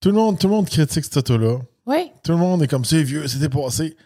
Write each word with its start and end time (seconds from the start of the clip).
Tout 0.00 0.08
le 0.08 0.14
monde, 0.14 0.38
tout 0.38 0.48
le 0.48 0.54
monde 0.54 0.68
critique 0.68 1.04
cette 1.04 1.16
auto-là. 1.18 1.58
Oui. 1.86 2.10
Tout 2.24 2.32
le 2.32 2.38
monde 2.38 2.62
est 2.62 2.68
comme 2.68 2.84
c'est 2.84 3.02
vieux, 3.02 3.28
c'est 3.28 3.38
dépassé. 3.38 3.96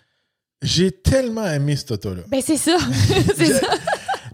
J'ai 0.61 0.91
tellement 0.91 1.47
aimé 1.47 1.77
cette 1.77 1.93
auto-là. 1.93 2.23
Ben, 2.29 2.41
c'est 2.45 2.57
ça. 2.57 2.77
c'est 3.37 3.61
ça. 3.61 3.69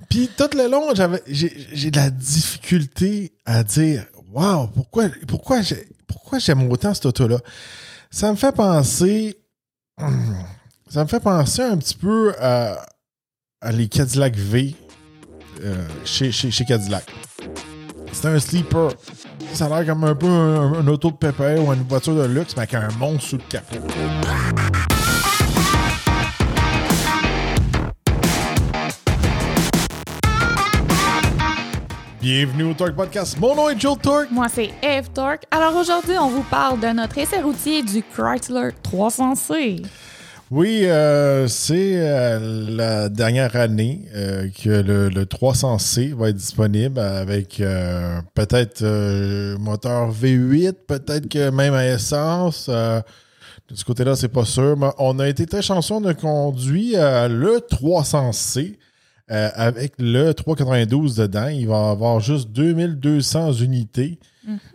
Puis 0.09 0.31
tout 0.37 0.57
le 0.57 0.69
long, 0.69 0.95
j'avais 0.95 1.23
j'ai 1.27 1.67
j'ai 1.73 1.91
de 1.91 1.97
la 1.97 2.11
difficulté 2.11 3.33
à 3.45 3.63
dire 3.63 4.07
Waouh, 4.33 4.69
pourquoi 4.69 5.09
pourquoi 5.29 5.61
j'ai 5.61 5.87
pourquoi 6.07 6.39
j'aime 6.39 6.71
autant 6.71 6.95
cette 6.95 7.07
auto-là? 7.07 7.39
Ça 8.11 8.31
me 8.31 8.37
fait 8.37 8.53
penser. 8.53 9.37
Ça 10.89 11.05
me 11.05 11.09
fait 11.09 11.21
penser 11.21 11.63
un 11.63 11.77
petit 11.77 11.95
peu 11.95 12.35
à, 12.41 12.85
à 13.61 13.71
les 13.71 13.87
Cadillac 13.89 14.35
V 14.35 14.75
euh, 15.63 15.87
chez, 16.05 16.33
chez, 16.33 16.51
chez 16.51 16.65
Cadillac. 16.65 17.05
C'est 18.13 18.29
un 18.29 18.39
sleeper. 18.39 18.91
Ça 19.53 19.67
a 19.67 19.69
l'air 19.69 19.87
comme 19.87 20.05
un 20.05 20.15
peu 20.15 20.27
un, 20.27 20.87
auto 20.87 21.11
de 21.11 21.17
pépère 21.17 21.65
ou 21.65 21.73
une 21.73 21.83
voiture 21.83 22.15
de 22.15 22.27
luxe, 22.27 22.55
mais 22.57 22.63
avec 22.63 22.75
un 22.75 22.89
monstre 22.99 23.29
sous 23.29 23.37
le 23.37 23.43
capot. 23.49 23.77
Bienvenue 32.21 32.65
au 32.65 32.75
Torque 32.75 32.95
Podcast. 32.95 33.39
Mon 33.41 33.55
nom 33.55 33.71
est 33.71 33.81
Joe 33.81 33.97
Torque. 33.99 34.31
Moi, 34.31 34.47
c'est 34.49 34.71
Eve 34.83 35.09
Torque. 35.11 35.45
Alors 35.51 35.75
aujourd'hui, 35.75 36.19
on 36.19 36.29
vous 36.29 36.43
parle 36.43 36.79
de 36.79 36.89
notre 36.89 37.17
essai 37.17 37.41
routier 37.41 37.83
du 37.83 38.03
Chrysler 38.03 38.71
300C. 38.85 39.87
Oui, 40.51 40.81
euh, 40.85 41.47
c'est 41.47 41.93
euh, 41.97 42.67
la 42.69 43.09
dernière 43.09 43.55
année 43.55 44.09
euh, 44.17 44.49
que 44.49 44.69
le, 44.69 45.09
le 45.09 45.25
300C 45.25 46.13
va 46.13 46.31
être 46.31 46.37
disponible 46.37 46.99
avec 46.99 47.63
peut-être 48.35 48.83
moteur 49.59 50.13
V8, 50.13 50.73
peut-être 50.89 51.29
que 51.29 51.51
même 51.51 51.75
à 51.75 51.87
essence. 51.87 52.69
De 52.69 53.77
ce 53.77 53.85
côté-là, 53.85 54.17
c'est 54.17 54.29
pas 54.29 54.45
sûr. 54.45 54.77
Mais 54.77 54.89
on 54.99 55.21
a 55.21 55.29
été 55.29 55.47
très 55.47 55.63
chanceux, 55.63 55.95
on 55.95 56.05
a 56.05 56.15
conduit 56.15 56.93
le 56.95 57.61
300C. 57.71 58.77
euh, 59.31 59.49
avec 59.55 59.93
le 60.01 60.33
392 60.33 61.15
dedans, 61.15 61.47
il 61.47 61.69
va 61.69 61.91
avoir 61.91 62.19
juste 62.19 62.51
2200 62.51 63.53
unités. 63.53 64.19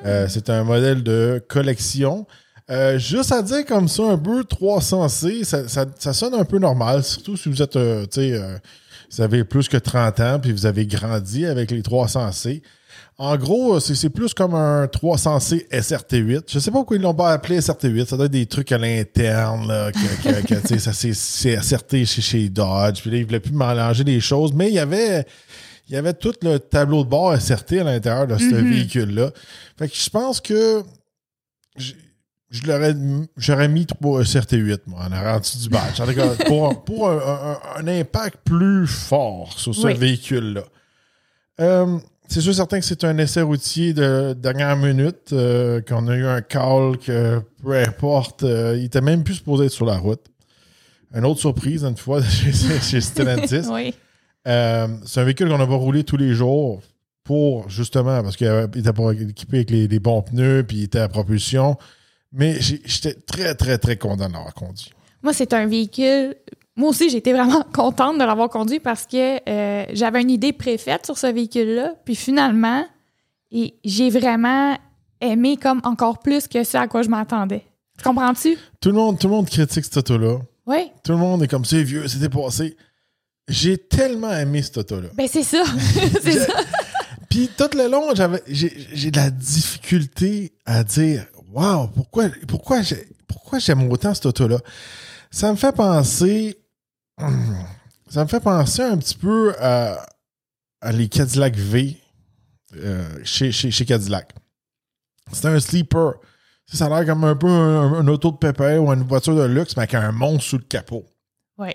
Euh, 0.05 0.27
c'est 0.29 0.49
un 0.49 0.63
modèle 0.63 1.03
de 1.03 1.43
collection. 1.49 2.25
Euh, 2.71 2.97
juste 2.97 3.31
à 3.31 3.41
dire 3.43 3.63
comme 3.65 3.87
ça, 3.87 4.03
un 4.03 4.17
peu 4.17 4.43
300C, 4.43 5.43
ça, 5.43 5.67
ça- 5.67 5.85
ça 5.99 6.13
sonne 6.13 6.33
un 6.33 6.45
peu 6.45 6.57
normal, 6.57 7.03
surtout 7.03 7.37
si 7.37 7.47
vous 7.49 7.61
êtes, 7.61 7.75
euh, 7.75 8.03
tu 8.05 8.21
sais, 8.21 8.33
euh, 8.33 8.57
vous 9.11 9.21
avez 9.21 9.43
plus 9.43 9.67
que 9.69 9.77
30 9.77 10.19
ans 10.19 10.39
puis 10.41 10.51
vous 10.51 10.65
avez 10.65 10.87
grandi 10.87 11.45
avec 11.45 11.69
les 11.69 11.83
300C. 11.83 12.63
En 13.17 13.37
gros, 13.37 13.79
c'est 13.79 13.93
c'est 13.95 14.09
plus 14.09 14.33
comme 14.33 14.55
un 14.55 14.87
300C 14.87 15.67
SRT8. 15.71 16.51
Je 16.51 16.59
sais 16.59 16.71
pas 16.71 16.79
pourquoi 16.79 16.97
ils 16.97 17.01
l'ont 17.03 17.13
pas 17.13 17.31
appelé 17.31 17.59
SRT8. 17.61 18.07
Ça 18.07 18.17
doit 18.17 18.25
être 18.25 18.31
des 18.31 18.45
trucs 18.47 18.71
à 18.71 18.77
l'interne, 18.79 19.67
là, 19.67 19.91
que, 19.91 20.23
que- 20.23 20.47
que, 20.47 20.55
tu 20.61 20.67
sais, 20.67 20.79
ça 20.79 20.91
c'est- 20.91 21.13
c'est 21.13 21.51
SRT 21.51 22.03
chez, 22.05 22.21
chez 22.21 22.49
Dodge. 22.49 22.99
Puis 23.01 23.11
là, 23.11 23.17
ils 23.17 23.25
voulaient 23.25 23.39
plus 23.39 23.53
mélanger 23.53 24.03
les 24.03 24.19
choses. 24.19 24.51
Mais 24.53 24.67
il 24.69 24.73
y 24.73 24.79
avait, 24.79 25.25
il 25.87 25.93
y 25.93 25.97
avait 25.97 26.13
tout 26.13 26.33
le 26.41 26.57
tableau 26.57 27.03
de 27.05 27.09
bord 27.09 27.33
SRT 27.39 27.79
à 27.79 27.83
l'intérieur 27.83 28.27
de 28.27 28.37
ce 28.37 28.43
véhicule-là. 28.69 29.29
Fait 29.77 29.87
que 29.87 29.95
je 29.95 30.09
pense 30.09 30.41
que 30.41 30.83
je, 32.51 32.63
l'aurais, 32.67 32.95
j'aurais 33.37 33.67
mis 33.67 33.85
trois 33.85 34.21
SRT8, 34.23 34.79
moi, 34.87 35.01
en 35.11 35.23
rendu 35.23 35.49
du 35.61 35.69
badge. 35.69 35.99
En 35.99 36.05
tout 36.05 36.13
cas, 36.13 36.27
pour, 36.45 36.83
pour 36.83 37.09
un, 37.09 37.17
un- 37.17 37.59
un 37.83 37.87
impact 37.87 38.37
plus 38.43 38.87
fort 38.87 39.53
sur 39.57 39.73
ce 39.75 39.87
Oui. 39.87 39.93
véhicule-là. 39.95 40.63
Euh, 41.61 41.97
c'est 42.27 42.41
sûr 42.41 42.53
certain 42.55 42.79
que 42.79 42.85
c'est 42.85 43.03
un 43.03 43.17
essai 43.17 43.41
routier 43.41 43.93
de 43.93 44.33
dernière 44.33 44.75
minute, 44.77 45.31
euh, 45.33 45.81
qu'on 45.81 46.07
a 46.07 46.15
eu 46.15 46.25
un 46.25 46.41
call 46.41 46.97
que 46.97 47.39
peu 47.63 47.77
importe, 47.77 48.43
euh, 48.43 48.75
il 48.77 48.85
était 48.85 49.01
même 49.01 49.23
plus 49.23 49.35
supposé 49.35 49.65
être 49.65 49.71
sur 49.71 49.85
la 49.85 49.97
route. 49.97 50.21
Une 51.13 51.23
autre 51.25 51.39
surprise, 51.39 51.83
une 51.83 51.95
fois, 51.97 52.21
chez, 52.23 52.51
chez 52.81 52.99
Stellantis. 53.01 53.67
Oui. 53.71 53.93
Euh, 54.47 54.87
c'est 55.05 55.21
un 55.21 55.23
véhicule 55.23 55.49
qu'on 55.49 55.57
n'a 55.57 55.65
pas 55.67 55.75
roulé 55.75 56.03
tous 56.03 56.17
les 56.17 56.33
jours 56.33 56.81
pour 57.23 57.67
justement 57.69 58.21
parce 58.21 58.35
qu'il 58.37 58.47
était 58.75 58.93
pas 58.93 59.11
équipé 59.11 59.57
avec 59.57 59.71
les, 59.71 59.87
les 59.87 59.99
bons 59.99 60.21
pneus 60.21 60.63
puis 60.67 60.77
il 60.77 60.83
était 60.83 60.99
à 60.99 61.07
propulsion. 61.07 61.77
Mais 62.35 62.59
j'étais 62.59 63.13
très, 63.13 63.55
très, 63.55 63.77
très 63.77 63.97
content 63.97 64.27
de 64.27 64.33
l'avoir 64.33 64.53
conduit. 64.53 64.91
Moi, 65.23 65.33
c'est 65.33 65.53
un 65.53 65.65
véhicule. 65.65 66.35
Moi 66.75 66.89
aussi, 66.89 67.09
j'étais 67.09 67.31
vraiment 67.31 67.63
contente 67.73 68.17
de 68.17 68.23
l'avoir 68.23 68.49
conduit 68.49 68.79
parce 68.79 69.05
que 69.05 69.39
euh, 69.49 69.85
j'avais 69.93 70.21
une 70.21 70.29
idée 70.29 70.51
préfaite 70.53 71.05
sur 71.05 71.17
ce 71.17 71.27
véhicule-là. 71.27 71.93
Puis 72.03 72.15
finalement, 72.15 72.85
j'ai 73.83 74.09
vraiment 74.09 74.77
aimé 75.21 75.57
comme 75.57 75.79
encore 75.83 76.19
plus 76.19 76.47
que 76.47 76.63
ce 76.63 76.77
à 76.77 76.87
quoi 76.87 77.01
je 77.01 77.09
m'attendais. 77.09 77.63
Tu 77.97 78.03
comprends-tu? 78.03 78.57
Tout 78.81 78.89
le 78.89 78.95
monde, 78.95 79.17
tout 79.17 79.27
le 79.27 79.33
monde 79.33 79.49
critique 79.49 79.85
cette 79.85 79.97
auto-là. 79.97 80.39
Oui. 80.67 80.91
Tout 81.03 81.13
le 81.13 81.17
monde 81.17 81.43
est 81.43 81.47
comme 81.47 81.63
c'est 81.63 81.83
vieux, 81.83 82.07
c'est 82.07 82.19
dépassé. 82.19 82.75
J'ai 83.47 83.77
tellement 83.77 84.31
aimé 84.31 84.61
cette 84.61 84.77
auto-là. 84.77 85.07
Ben, 85.13 85.27
c'est 85.31 85.43
ça. 85.43 85.63
c'est 86.21 86.39
ça. 86.39 86.53
Puis 87.29 87.49
tout 87.57 87.69
le 87.77 87.89
long, 87.89 88.13
j'avais, 88.13 88.41
j'ai 88.47 89.11
de 89.11 89.17
la 89.17 89.29
difficulté 89.29 90.53
à 90.65 90.83
dire 90.83 91.25
Waouh, 91.55 91.87
pourquoi, 91.87 92.25
pourquoi, 92.49 92.81
j'ai, 92.81 93.07
pourquoi 93.29 93.59
j'aime 93.59 93.89
autant 93.89 94.13
cette 94.13 94.25
auto-là? 94.25 94.57
Ça 95.31 95.49
me 95.51 95.55
fait 95.55 95.71
penser. 95.71 96.57
Ça 98.09 98.23
me 98.23 98.29
fait 98.29 98.41
penser 98.41 98.81
un 98.83 98.97
petit 98.97 99.15
peu 99.15 99.55
à, 99.59 100.05
à 100.79 100.91
les 100.91 101.09
Cadillac 101.09 101.55
V 101.55 101.97
euh, 102.75 103.07
chez, 103.23 103.51
chez, 103.51 103.71
chez 103.71 103.85
Cadillac. 103.85 104.31
C'est 105.31 105.47
un 105.47 105.59
sleeper. 105.59 106.13
Ça, 106.71 106.85
a 106.85 106.89
l'air 106.89 107.05
comme 107.05 107.23
un 107.23 107.35
peu 107.35 107.47
un, 107.47 107.93
un 107.93 108.07
auto 108.07 108.31
de 108.31 108.37
pépère 108.37 108.83
ou 108.83 108.91
une 108.91 109.03
voiture 109.03 109.35
de 109.35 109.43
luxe, 109.43 109.75
mais 109.75 109.83
avec 109.83 109.95
un 109.95 110.11
monstre 110.11 110.43
sous 110.43 110.57
le 110.57 110.63
capot. 110.63 111.05
Oui. 111.57 111.71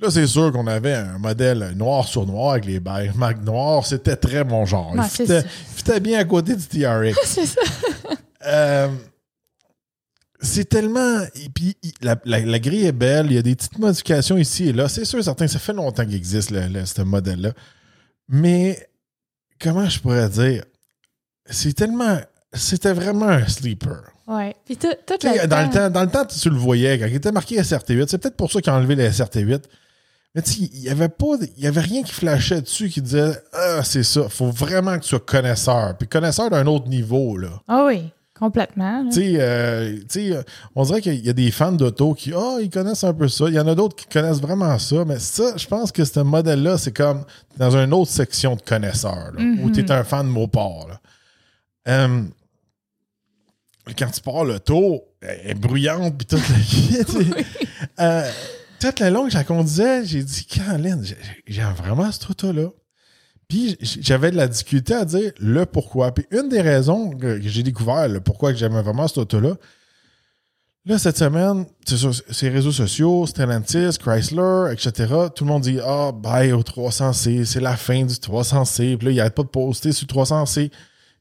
Là, 0.00 0.10
c'est 0.10 0.26
sûr 0.26 0.50
qu'on 0.50 0.66
avait 0.66 0.94
un 0.94 1.18
modèle 1.18 1.72
noir 1.76 2.06
sur 2.08 2.26
noir 2.26 2.52
avec 2.52 2.64
les 2.64 2.80
marques 2.80 3.42
noires. 3.42 3.86
C'était 3.86 4.16
très 4.16 4.44
mon 4.44 4.64
genre. 4.66 4.92
Ouais, 4.92 5.04
il 5.04 5.10
fitait, 5.10 5.40
il 5.40 5.76
fitait 5.76 6.00
bien 6.00 6.18
à 6.18 6.24
côté 6.24 6.56
du 6.56 6.66
TRX. 6.66 7.16
C'est 7.24 7.46
ça. 7.46 7.60
Euh, 8.46 8.88
c'est 10.40 10.68
tellement. 10.68 11.20
Et 11.36 11.48
puis, 11.54 11.76
la, 12.00 12.16
la- 12.24 12.40
la 12.40 12.58
grille 12.58 12.86
est 12.86 12.92
belle. 12.92 13.26
Il 13.26 13.34
y 13.34 13.38
a 13.38 13.42
des 13.42 13.54
petites 13.54 13.78
modifications 13.78 14.36
ici 14.36 14.68
et 14.68 14.72
là. 14.72 14.88
C'est 14.88 15.04
sûr, 15.04 15.22
certain, 15.22 15.46
ça 15.46 15.58
fait 15.58 15.72
longtemps 15.72 16.04
qu'il 16.04 16.14
existe, 16.16 16.50
le- 16.50 16.66
le- 16.66 16.84
ce 16.84 17.02
modèle-là. 17.02 17.52
Mais, 18.28 18.88
comment 19.60 19.88
je 19.88 20.00
pourrais 20.00 20.28
dire? 20.28 20.64
C'est 21.46 21.72
tellement. 21.74 22.18
C'était 22.52 22.92
vraiment 22.92 23.28
un 23.28 23.46
sleeper. 23.46 24.02
Oui. 24.26 24.52
Puis 24.64 24.76
tout, 24.76 24.88
dans, 25.46 25.62
le 25.66 25.70
temps- 25.72 25.90
dans 25.90 26.02
le 26.02 26.08
temps, 26.10 26.24
tu 26.26 26.50
le 26.50 26.56
voyais, 26.56 26.98
quand 26.98 27.06
il 27.06 27.14
était 27.14 27.32
marqué 27.32 27.56
SRT8, 27.60 28.06
c'est 28.08 28.18
peut-être 28.18 28.36
pour 28.36 28.50
ça 28.52 28.60
qu'ils 28.60 28.72
ont 28.72 28.76
enlevé 28.76 28.94
le 28.94 29.04
SRT8. 29.08 29.62
Mais 30.34 30.42
tu 30.42 30.50
sais, 30.52 30.58
il 30.72 30.80
n'y 30.80 30.88
avait 30.88 31.08
pas, 31.08 31.34
il 31.56 31.62
y 31.62 31.66
avait 31.66 31.80
rien 31.80 32.02
qui 32.02 32.12
flashait 32.12 32.62
dessus 32.62 32.88
qui 32.88 33.00
disait 33.02 33.32
Ah, 33.52 33.82
c'est 33.84 34.02
ça, 34.02 34.28
faut 34.28 34.50
vraiment 34.50 34.96
que 34.96 35.02
tu 35.02 35.08
sois 35.10 35.20
connaisseur. 35.20 35.96
Puis 35.98 36.08
connaisseur 36.08 36.50
d'un 36.50 36.66
autre 36.66 36.88
niveau, 36.88 37.36
là. 37.36 37.60
Ah 37.68 37.84
oui, 37.86 38.10
complètement. 38.42 39.08
Tu 39.08 39.12
sais, 39.20 39.36
euh, 39.38 39.96
euh, 40.16 40.42
on 40.74 40.82
dirait 40.84 41.00
qu'il 41.00 41.24
y 41.24 41.30
a 41.30 41.32
des 41.32 41.50
fans 41.52 41.70
d'auto 41.72 42.14
qui, 42.14 42.32
ah, 42.34 42.56
ils 42.60 42.70
connaissent 42.70 43.04
un 43.04 43.14
peu 43.14 43.28
ça. 43.28 43.44
Il 43.48 43.54
y 43.54 43.60
en 43.60 43.66
a 43.68 43.74
d'autres 43.74 43.94
qui 43.94 44.06
connaissent 44.06 44.40
vraiment 44.40 44.76
ça. 44.78 45.04
Mais 45.04 45.18
ça, 45.20 45.56
je 45.56 45.66
pense 45.66 45.92
que 45.92 46.04
ce 46.04 46.20
modèle-là, 46.20 46.76
c'est 46.78 46.90
comme 46.96 47.24
dans 47.56 47.76
une 47.76 47.92
autre 47.94 48.10
section 48.10 48.56
de 48.56 48.60
connaisseurs, 48.62 49.30
là, 49.36 49.42
où 49.62 49.70
tu 49.70 49.80
es 49.80 49.90
un 49.92 50.02
fan 50.04 50.26
de 50.26 50.32
Mopar. 50.32 50.88
Là. 50.88 51.00
Euh, 51.88 52.22
quand 53.98 54.10
tu 54.10 54.20
pars 54.20 54.44
l'auto, 54.44 55.02
elle 55.20 55.50
est 55.50 55.54
bruyante, 55.54 56.16
puis 56.18 56.26
toute 56.26 56.48
la 56.48 57.04
sais. 57.04 57.44
Euh, 58.00 58.28
toute 58.80 58.98
la 59.00 59.10
longue, 59.10 59.30
je 59.30 59.36
la 59.36 59.44
conduisais, 59.44 60.04
j'ai 60.04 60.22
dit, 60.24 60.44
Caroline, 60.46 61.00
j'ai- 61.04 61.16
j'aime 61.46 61.72
vraiment 61.74 62.10
cette 62.10 62.28
auto-là. 62.30 62.68
Puis 63.52 63.76
j'avais 64.00 64.30
de 64.30 64.36
la 64.36 64.48
difficulté 64.48 64.94
à 64.94 65.04
dire 65.04 65.30
le 65.38 65.66
pourquoi. 65.66 66.14
Puis 66.14 66.24
une 66.30 66.48
des 66.48 66.62
raisons 66.62 67.10
que 67.10 67.38
j'ai 67.42 67.62
découvert 67.62 68.08
le 68.08 68.20
pourquoi 68.20 68.50
que 68.52 68.58
j'aimais 68.58 68.80
vraiment 68.80 69.06
cette 69.06 69.18
auto-là, 69.18 69.56
là, 70.86 70.98
cette 70.98 71.18
semaine, 71.18 71.66
c'est 71.86 71.98
sur 71.98 72.14
ces 72.30 72.48
réseaux 72.48 72.72
sociaux, 72.72 73.26
Stellantis, 73.26 73.98
Chrysler, 74.00 74.72
etc., 74.72 74.92
tout 75.34 75.44
le 75.44 75.50
monde 75.50 75.62
dit 75.64 75.78
Ah, 75.84 76.12
bye 76.12 76.52
au 76.52 76.62
300C, 76.62 77.44
c'est 77.44 77.60
la 77.60 77.76
fin 77.76 78.04
du 78.04 78.14
300C. 78.14 78.96
Puis 78.96 79.04
là, 79.06 79.10
il 79.10 79.14
n'y 79.14 79.20
a 79.20 79.28
pas 79.28 79.42
de 79.42 79.48
poster 79.48 79.92
sur 79.92 80.06
le 80.08 80.14
300C. 80.14 80.70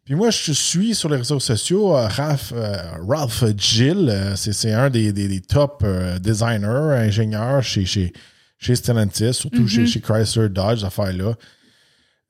Puis 0.05 0.15
moi, 0.15 0.29
je 0.29 0.53
suis 0.53 0.95
sur 0.95 1.09
les 1.09 1.17
réseaux 1.17 1.39
sociaux, 1.41 1.97
euh, 1.97 2.07
Ralph, 2.07 2.53
euh, 2.55 2.77
Ralph 3.07 3.43
Gill, 3.57 4.07
euh, 4.09 4.35
c'est 4.37 4.71
un 4.71 4.89
des, 4.89 5.11
des- 5.11 5.27
des 5.27 5.41
top 5.41 5.85
designers, 6.21 6.95
ingénieurs 6.95 7.61
chez, 7.61 7.85
chez, 7.85 8.13
chez 8.57 8.75
Stellantis, 8.75 9.33
surtout 9.33 9.67
chez, 9.67 9.81
chez 9.85 9.99
Chrysler 9.99 10.47
Dodge, 10.49 10.83
affaire-là. 10.85 11.35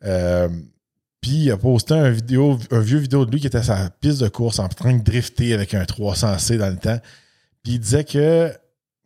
Euh, 0.04 0.50
puis 1.22 1.32
il 1.44 1.52
a 1.52 1.58
posté 1.58 1.94
un, 1.94 2.10
vidéo, 2.10 2.58
un 2.72 2.80
vieux 2.80 2.98
vidéo 2.98 3.26
de 3.26 3.32
lui 3.32 3.40
qui 3.40 3.48
était 3.48 3.60
à 3.60 3.64
sa 3.64 3.90
piste 3.90 4.22
de 4.22 4.28
course 4.28 4.58
en 4.60 4.68
train 4.68 4.94
de 4.94 5.04
drifter 5.04 5.54
avec 5.54 5.74
un 5.76 5.84
300C 5.84 6.58
dans 6.58 6.70
le 6.70 6.78
temps. 6.78 7.00
Puis 7.64 7.74
il 7.74 7.80
disait 7.80 8.04
que 8.04 8.52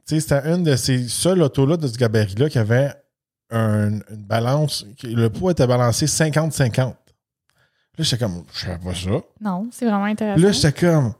c'était 0.05 0.41
une 0.45 0.63
de 0.63 0.75
ces 0.77 1.07
seules 1.09 1.41
autos-là 1.41 1.75
de 1.77 1.87
ce 1.87 1.97
gabarit-là 1.97 2.49
qui 2.49 2.57
avait 2.57 2.93
un- 3.51 3.91
une 3.91 4.03
balance, 4.17 4.85
le 5.03 5.27
poids 5.29 5.51
était 5.51 5.67
balancé 5.67 6.05
50-50. 6.07 6.95
Là, 7.97 8.03
j'étais 8.03 8.17
comme, 8.17 8.43
je 8.53 8.59
savais 8.61 8.77
pas 8.83 8.93
ça. 8.95 9.09
Non, 9.41 9.67
c'est 9.71 9.85
vraiment 9.85 10.05
intéressant. 10.05 10.41
Là, 10.41 10.51
j'étais 10.51 10.71
comme, 10.73 11.13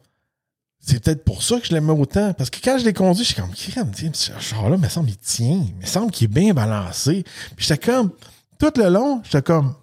c'est 0.80 1.04
peut-être 1.04 1.24
pour 1.24 1.42
ça 1.44 1.60
que 1.60 1.68
je 1.68 1.74
l'aimais 1.74 1.92
autant. 1.94 2.34
Parce 2.34 2.50
que 2.50 2.60
quand 2.64 2.78
je 2.78 2.86
l'ai 2.86 2.94
conduit, 2.94 3.24
je 3.24 3.34
suis 3.34 3.42
comme, 3.42 3.52
crème, 3.54 3.92
ce 4.14 4.32
char-là, 4.40 4.78
me 4.78 4.88
semble, 4.88 5.10
il 5.10 5.18
tient. 5.18 5.64
Il 5.68 5.76
me 5.76 5.86
semble 5.86 6.12
qu'il 6.12 6.26
est 6.26 6.34
bien 6.34 6.54
balancé. 6.54 7.24
Puis 7.56 7.66
j'étais 7.68 7.92
comme, 7.92 8.12
tout 8.60 8.74
le 8.78 8.90
long, 8.90 9.22
j'étais 9.24 9.42
comme, 9.42 9.76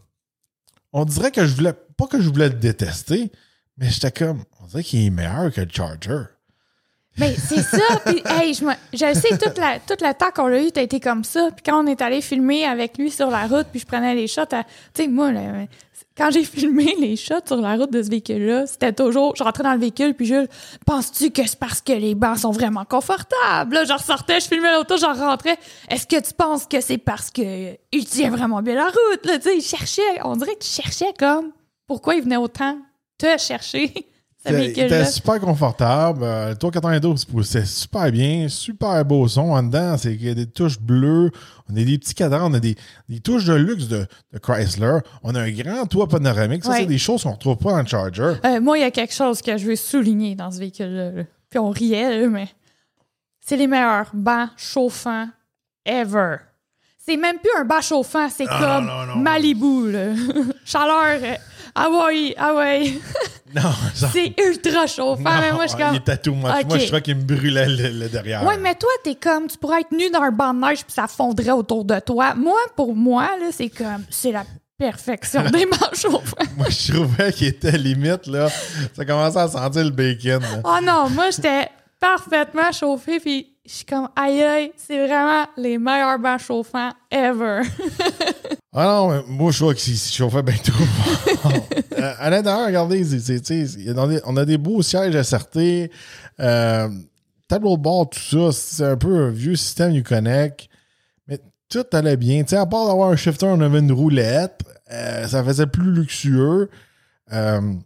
on 0.92 1.04
dirait 1.04 1.30
que 1.30 1.44
je 1.46 1.54
voulais, 1.54 1.74
pas 1.96 2.06
que 2.06 2.20
je 2.20 2.28
voulais 2.28 2.48
le 2.48 2.54
détester, 2.54 3.32
mais 3.76 3.90
j'étais 3.90 4.12
comme, 4.12 4.44
on 4.60 4.66
dirait 4.66 4.84
qu'il 4.84 5.06
est 5.06 5.10
meilleur 5.10 5.52
que 5.52 5.60
le 5.60 5.68
Charger. 5.70 6.24
Mais 7.18 7.34
c'est 7.34 7.62
ça. 7.62 7.82
Puis, 8.06 8.22
hey, 8.26 8.54
je, 8.54 8.64
me- 8.64 8.72
je 8.92 9.14
sais, 9.14 9.36
toute 9.36 9.58
la, 9.58 9.78
tout 9.80 9.96
le 10.00 10.14
temps 10.14 10.30
qu'on 10.34 10.46
l'a 10.46 10.62
eu, 10.62 10.72
t'as 10.72 10.82
été 10.82 10.98
comme 10.98 11.24
ça. 11.24 11.50
Puis 11.54 11.62
quand 11.64 11.84
on 11.84 11.86
est 11.86 12.00
allé 12.00 12.20
filmer 12.20 12.64
avec 12.64 12.96
lui 12.96 13.10
sur 13.10 13.30
la 13.30 13.46
route, 13.46 13.66
puis 13.70 13.80
je 13.80 13.86
prenais 13.86 14.14
les 14.14 14.26
shots, 14.26 14.46
tu 14.46 14.56
sais, 14.94 15.08
moi, 15.08 15.30
là, 15.30 15.40
quand 16.16 16.30
j'ai 16.30 16.44
filmé 16.44 16.94
les 16.98 17.16
shots 17.16 17.46
sur 17.46 17.56
la 17.56 17.76
route 17.76 17.92
de 17.92 18.02
ce 18.02 18.08
véhicule-là, 18.08 18.66
c'était 18.66 18.92
toujours, 18.92 19.36
je 19.36 19.44
rentrais 19.44 19.62
dans 19.62 19.74
le 19.74 19.78
véhicule, 19.78 20.14
puis 20.14 20.26
je, 20.26 20.46
penses-tu 20.86 21.30
que 21.30 21.46
c'est 21.46 21.58
parce 21.58 21.82
que 21.82 21.92
les 21.92 22.14
bancs 22.14 22.38
sont 22.38 22.50
vraiment 22.50 22.84
confortables? 22.84 23.74
Là, 23.74 23.84
je 23.84 23.92
ressortais, 23.92 24.40
je 24.40 24.48
filmais 24.48 24.72
l'auto, 24.72 24.96
j'en 24.96 25.12
rentrais. 25.12 25.58
Est-ce 25.90 26.06
que 26.06 26.20
tu 26.20 26.32
penses 26.32 26.66
que 26.66 26.80
c'est 26.80 26.98
parce 26.98 27.30
que 27.30 27.76
il 27.92 28.04
tient 28.06 28.30
vraiment 28.30 28.62
bien 28.62 28.74
la 28.76 28.86
route? 28.86 29.24
Là, 29.26 29.38
tu 29.38 29.48
sais, 29.48 29.56
il 29.58 29.62
cherchait, 29.62 30.22
on 30.24 30.36
dirait 30.36 30.54
que 30.54 30.64
tu 30.64 30.70
cherchais 30.70 31.12
comme, 31.18 31.52
pourquoi 31.86 32.14
il 32.14 32.22
venait 32.22 32.36
autant 32.36 32.78
te 33.18 33.38
chercher, 33.38 33.92
ce 34.44 34.50
Il 34.52 34.56
véhicule-là? 34.56 34.86
était 34.86 35.04
super 35.04 35.38
confortable. 35.40 36.20
Le 36.24 36.54
Tour 36.54 36.70
92 36.72 37.24
poussait 37.26 37.64
super 37.64 38.10
bien. 38.10 38.48
Super 38.48 39.04
beau 39.04 39.28
son 39.28 39.50
en 39.52 39.62
dedans. 39.62 39.96
C'est 39.96 40.16
qu'il 40.16 40.26
y 40.26 40.30
a 40.30 40.34
des 40.34 40.46
touches 40.46 40.80
bleues. 40.80 41.30
On 41.68 41.76
a 41.76 41.84
des 41.84 41.98
petits 41.98 42.14
cadrans. 42.14 42.50
On 42.50 42.54
a 42.54 42.60
des, 42.60 42.74
des 43.08 43.20
touches 43.20 43.44
de 43.44 43.54
luxe 43.54 43.86
de, 43.88 44.06
de 44.32 44.38
Chrysler. 44.38 44.98
On 45.22 45.34
a 45.34 45.40
un 45.42 45.50
grand 45.50 45.86
toit 45.86 46.08
panoramique. 46.08 46.64
Ça, 46.64 46.70
Ouais. 46.72 46.78
c'est 46.80 46.86
des 46.86 46.98
choses 46.98 47.22
qu'on 47.22 47.28
ne 47.30 47.34
retrouve 47.34 47.56
pas 47.56 47.70
dans 47.72 47.80
le 47.82 47.86
Charger. 47.86 48.34
Euh, 48.44 48.60
moi, 48.60 48.78
il 48.78 48.80
y 48.80 48.84
a 48.84 48.90
quelque 48.90 49.14
chose 49.14 49.40
que 49.42 49.56
je 49.56 49.66
veux 49.66 49.76
souligner 49.76 50.34
dans 50.34 50.50
ce 50.50 50.58
véhicule-là. 50.58 51.10
là. 51.12 51.22
Puis 51.48 51.58
on 51.58 51.70
riait, 51.70 52.26
mais 52.28 52.48
c'est 53.40 53.56
les 53.56 53.66
meilleurs 53.66 54.10
bancs 54.14 54.50
chauffants 54.56 55.28
ever. 55.84 56.36
C'est 57.04 57.16
même 57.16 57.38
plus 57.38 57.50
un 57.58 57.64
banc 57.64 57.80
chauffant, 57.80 58.28
c'est 58.30 58.46
comme 58.46 58.86
non, 58.86 59.06
non. 59.06 59.16
Malibu, 59.16 59.90
là. 59.90 60.14
Chaleur, 60.64 61.18
euh, 61.22 61.34
ah 61.74 61.88
ouais, 61.90 62.34
ah 62.38 62.54
ouais. 62.54 62.92
Non, 63.54 63.72
ça- 63.92 64.08
c'est 64.12 64.32
ultra 64.40 64.86
chauffant, 64.86 65.22
mais 65.40 65.52
moi, 65.52 65.66
je 65.66 65.72
il 65.74 65.78
comme... 65.78 65.94
était 65.96 66.16
tout. 66.16 66.30
Ok. 66.30 66.64
Moi, 66.68 66.78
je 66.78 66.86
crois 66.86 67.00
qu'il 67.00 67.16
me 67.16 67.22
brûlait 67.22 67.66
le, 67.66 67.88
le 67.98 68.08
derrière. 68.08 68.44
Ouais, 68.46 68.56
mais 68.56 68.74
toi, 68.76 68.88
t'es 69.02 69.16
comme, 69.16 69.48
tu 69.48 69.58
pourrais 69.58 69.80
être 69.80 69.90
nu 69.90 70.10
dans 70.10 70.22
un 70.22 70.30
banc 70.30 70.54
de 70.54 70.60
neige 70.60 70.84
puis 70.84 70.92
ça 70.94 71.08
fondrait 71.08 71.50
autour 71.50 71.84
de 71.84 71.98
toi. 71.98 72.34
Moi, 72.34 72.58
pour 72.76 72.94
moi, 72.94 73.22
là, 73.40 73.46
c'est 73.50 73.68
comme, 73.70 74.04
c'est 74.08 74.30
la 74.32 74.44
perfection 74.78 75.42
des 75.50 75.66
chauffants. 75.94 76.36
Moi, 76.56 76.66
je 76.70 76.92
trouvais 76.92 77.32
qu'il 77.32 77.48
était 77.48 77.76
limite, 77.78 78.26
là. 78.28 78.48
Ça 78.94 79.04
commençait 79.04 79.38
à 79.40 79.48
sentir 79.48 79.82
le 79.84 79.90
bacon. 79.90 80.40
là. 80.40 80.60
Oh 80.64 80.78
non, 80.82 81.08
moi, 81.10 81.30
j'étais 81.30 81.68
parfaitement 82.00 82.70
chauffée, 82.72 83.18
puis 83.20 83.51
je 83.64 83.72
suis 83.72 83.84
comme, 83.84 84.08
aïe 84.16 84.42
aïe, 84.42 84.72
c'est 84.76 85.06
vraiment 85.06 85.46
les 85.56 85.78
meilleurs 85.78 86.18
bancs 86.18 86.40
chauffants 86.40 86.92
ever. 87.10 87.62
Ah 88.74 88.86
non, 88.86 89.10
mais 89.10 89.22
moi, 89.28 89.50
je 89.50 89.62
vois 89.62 89.74
qu'il 89.74 89.98
se 89.98 90.10
chauffait 90.10 90.42
bien 90.42 90.56
trop. 90.56 90.82
Euh, 91.98 92.14
à 92.18 92.30
l'intérieur, 92.30 92.66
regardez, 92.66 93.04
on 94.24 94.36
a 94.38 94.44
des 94.46 94.56
beaux 94.56 94.80
sièges 94.80 95.14
assertés. 95.14 95.90
Euh, 96.40 96.88
tableau 97.48 97.76
de 97.76 97.82
bord, 97.82 98.08
tout 98.08 98.18
ça, 98.18 98.50
c'est 98.50 98.84
un 98.84 98.96
peu 98.96 99.26
un 99.26 99.30
vieux 99.30 99.56
système 99.56 99.94
Uconnect. 99.94 100.68
Mais 101.28 101.38
tout 101.68 101.84
allait 101.92 102.16
bien. 102.16 102.44
Sais, 102.46 102.56
à 102.56 102.64
part 102.64 102.86
d'avoir 102.86 103.10
un 103.10 103.16
shifter, 103.16 103.44
on 103.44 103.60
avait 103.60 103.80
une 103.80 103.92
roulette. 103.92 104.62
Euh, 104.90 105.28
ça 105.28 105.44
faisait 105.44 105.66
plus 105.66 105.92
luxueux. 105.92 106.70
Il 107.30 107.82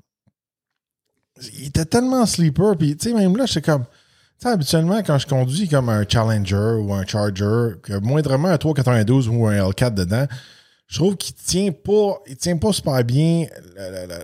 était 1.66 1.84
tellement 1.84 2.26
sleeper. 2.26 2.76
Puis, 2.78 2.96
tu 2.96 3.08
sais, 3.08 3.14
même 3.14 3.36
là, 3.36 3.44
j'étais 3.46 3.72
comme. 3.72 3.86
Tu 4.38 4.46
sais, 4.46 4.52
habituellement, 4.52 4.98
quand 4.98 5.18
je 5.18 5.26
conduis 5.26 5.68
comme 5.68 5.88
un 5.88 6.04
Challenger 6.08 6.78
ou 6.82 6.92
un 6.92 7.06
Charger, 7.06 7.76
que 7.82 7.98
moindrement 8.00 8.48
un 8.48 8.58
392 8.58 9.28
ou 9.28 9.46
un 9.46 9.54
L4 9.70 9.94
dedans, 9.94 10.26
je 10.88 10.96
trouve 10.98 11.16
qu'il 11.16 11.34
tient 11.34 11.70
pas, 11.72 12.18
il 12.28 12.36
tient 12.36 12.56
pas 12.58 12.72
super 12.72 13.02
bien 13.02 13.46
la, 13.76 13.90
la- 13.90 14.06
la- 14.06 14.18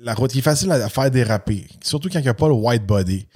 la 0.00 0.14
route. 0.14 0.32
Il 0.32 0.38
est 0.38 0.42
facile 0.42 0.70
à 0.70 0.88
faire 0.88 1.10
déraper. 1.10 1.66
Surtout 1.82 2.08
quand 2.08 2.20
il 2.20 2.22
n'y 2.22 2.28
a 2.28 2.34
pas 2.34 2.46
le 2.46 2.54
white 2.54 2.86
body. 2.86 3.26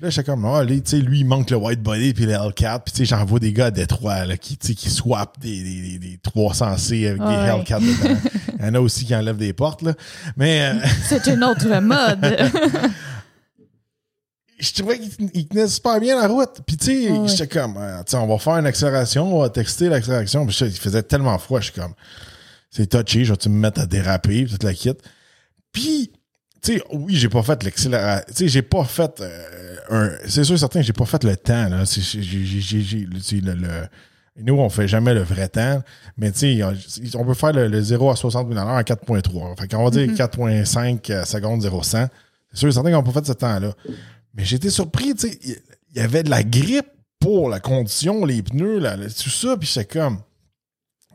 Là, 0.00 0.10
j'étais 0.10 0.24
comme, 0.24 0.44
ah, 0.46 0.64
lui, 0.64 0.82
tu 0.82 0.90
sais, 0.90 0.96
lui, 0.96 1.20
il 1.20 1.24
manque 1.24 1.48
le 1.50 1.56
white 1.58 1.80
body 1.80 2.12
puis 2.12 2.26
le 2.26 2.32
L4. 2.32 2.80
Puis, 2.84 2.92
tu 2.92 2.98
sais, 2.98 3.04
j'en 3.04 3.24
vois 3.24 3.38
des 3.38 3.52
gars 3.52 3.66
à 3.66 3.70
Détroit, 3.70 4.24
là, 4.24 4.36
qui, 4.36 4.56
tu 4.56 4.66
sais, 4.66 4.74
qui 4.74 4.90
swappent 4.90 5.38
des, 5.38 5.62
des, 5.62 5.80
des, 5.80 5.98
des 6.00 6.16
300C 6.16 7.06
avec 7.06 7.20
des 7.20 7.24
Ouais. 7.24 7.62
L4 7.62 7.78
dedans. 7.80 8.18
Il 8.58 8.66
y 8.66 8.68
en 8.68 8.74
a 8.74 8.80
aussi 8.80 9.04
qui 9.04 9.14
enlèvent 9.14 9.36
des 9.36 9.52
portes, 9.52 9.82
là. 9.82 9.94
Mais, 10.36 10.72
euh, 10.74 10.86
C'est 11.08 11.24
une 11.28 11.44
autre 11.44 11.68
mode. 11.80 12.50
je 14.62 14.72
trouvais 14.74 14.98
qu'il 14.98 15.30
il 15.34 15.48
tenait 15.48 15.66
super 15.68 15.98
bien 16.00 16.18
la 16.20 16.28
route. 16.28 16.60
Puis, 16.66 16.76
tu 16.76 16.86
sais, 16.86 17.10
Ouais. 17.10 17.28
j'étais 17.28 17.46
comme, 17.48 17.76
sais, 18.06 18.16
on 18.16 18.26
va 18.26 18.38
faire 18.38 18.54
une 18.56 18.66
accélération, 18.66 19.36
on 19.36 19.40
va 19.42 19.50
texter 19.50 19.88
l'accélération. 19.88 20.46
Puis, 20.46 20.56
il 20.60 20.70
faisait 20.78 21.02
tellement 21.02 21.36
froid, 21.38 21.60
je 21.60 21.70
suis 21.72 21.80
comme, 21.80 21.94
c'est 22.70 22.86
touché, 22.86 23.24
je 23.24 23.32
vais-tu 23.32 23.48
me 23.48 23.58
mettre 23.58 23.80
à 23.80 23.86
déraper, 23.86 24.46
toute 24.46 24.62
la 24.62 24.72
kit. 24.72 24.94
Puis, 25.72 26.12
tu 26.62 26.74
sais, 26.74 26.82
oui, 26.92 27.16
j'ai 27.16 27.28
pas 27.28 27.42
fait 27.42 27.62
l'accélération. 27.64 28.24
Tu 28.28 28.34
sais, 28.34 28.48
j'ai 28.48 28.62
pas 28.62 28.84
fait 28.84 29.20
euh, 29.20 29.76
un. 29.90 30.10
C'est 30.28 30.44
sûr, 30.44 30.56
certain 30.58 30.80
que 30.80 30.86
j'ai 30.86 30.92
pas 30.92 31.06
fait 31.06 31.24
le 31.24 31.36
temps, 31.36 31.68
là. 31.68 31.82
J'ai- 31.84 33.40
le, 33.40 33.54
le- 33.54 33.88
nous, 34.44 34.54
on 34.54 34.68
fait 34.70 34.86
jamais 34.88 35.12
le 35.12 35.22
vrai 35.22 35.48
temps, 35.48 35.82
mais 36.16 36.30
tu 36.32 36.60
sais, 36.62 37.16
on- 37.16 37.24
peut 37.26 37.34
faire 37.34 37.52
le, 37.52 37.68
le 37.68 37.82
0 37.82 38.10
à 38.10 38.16
60 38.16 38.48
000 38.52 38.58
en 38.64 38.80
4.3. 38.82 39.58
Fait 39.60 39.68
qu'on 39.68 39.84
va 39.84 39.90
dire 39.90 40.08
4.5 40.14 41.10
euh, 41.10 41.24
secondes 41.24 41.60
0 41.62 41.82
100. 41.82 42.06
C'est 42.52 42.58
sûr, 42.60 42.72
certain 42.72 42.90
qu'on 42.90 42.98
n'a 42.98 43.12
pas 43.12 43.20
fait 43.20 43.26
ce 43.26 43.32
temps-là. 43.32 43.72
Mais 44.34 44.50
été 44.50 44.70
surpris, 44.70 45.14
tu 45.14 45.28
sais, 45.28 45.38
il 45.42 45.96
y 45.96 46.00
avait 46.00 46.22
de 46.22 46.30
la 46.30 46.42
grippe 46.42 46.86
pour 47.20 47.48
la 47.48 47.60
condition, 47.60 48.24
les 48.24 48.42
pneus, 48.42 48.78
là, 48.78 48.96
tout 48.96 49.30
ça, 49.30 49.56
puis 49.56 49.68
c'est 49.68 49.84
comme. 49.84 50.18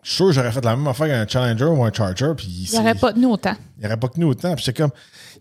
Je 0.04 0.10
suis 0.10 0.18
sûr 0.18 0.28
que 0.28 0.32
j'aurais 0.34 0.52
fait 0.54 0.64
la 0.64 0.78
même 0.78 0.88
affaire 0.88 1.08
qu'un 1.08 1.28
Challenger 1.28 1.66
ou 1.66 1.84
un 1.84 1.92
Charger, 1.92 2.32
puis 2.38 2.48
Il 2.48 2.72
n'y 2.72 2.78
aurait 2.80 2.96
pas 2.96 3.12
tenu 3.12 3.26
autant. 3.26 3.56
il 3.78 3.82
n'y 3.82 3.88
aurait 3.88 3.98
pas 3.98 4.08
que 4.08 4.18
nous 4.20 4.28
autant. 4.28 4.56
Puis 4.56 4.64
j'étais 4.64 4.82
comme, 4.82 4.92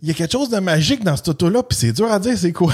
il 0.02 0.08
y 0.08 0.11
a 0.11 0.14
quelque 0.14 0.32
chose 0.32 0.50
de 0.50 0.58
magique 0.58 1.05
dans 1.05 1.17
cette 1.17 1.28
auto-là, 1.28 1.62
puis 1.62 1.78
c'est 1.78 1.93
dur 1.93 2.11
à 2.11 2.19
dire 2.19 2.37
c'est 2.37 2.52
quoi. 2.52 2.73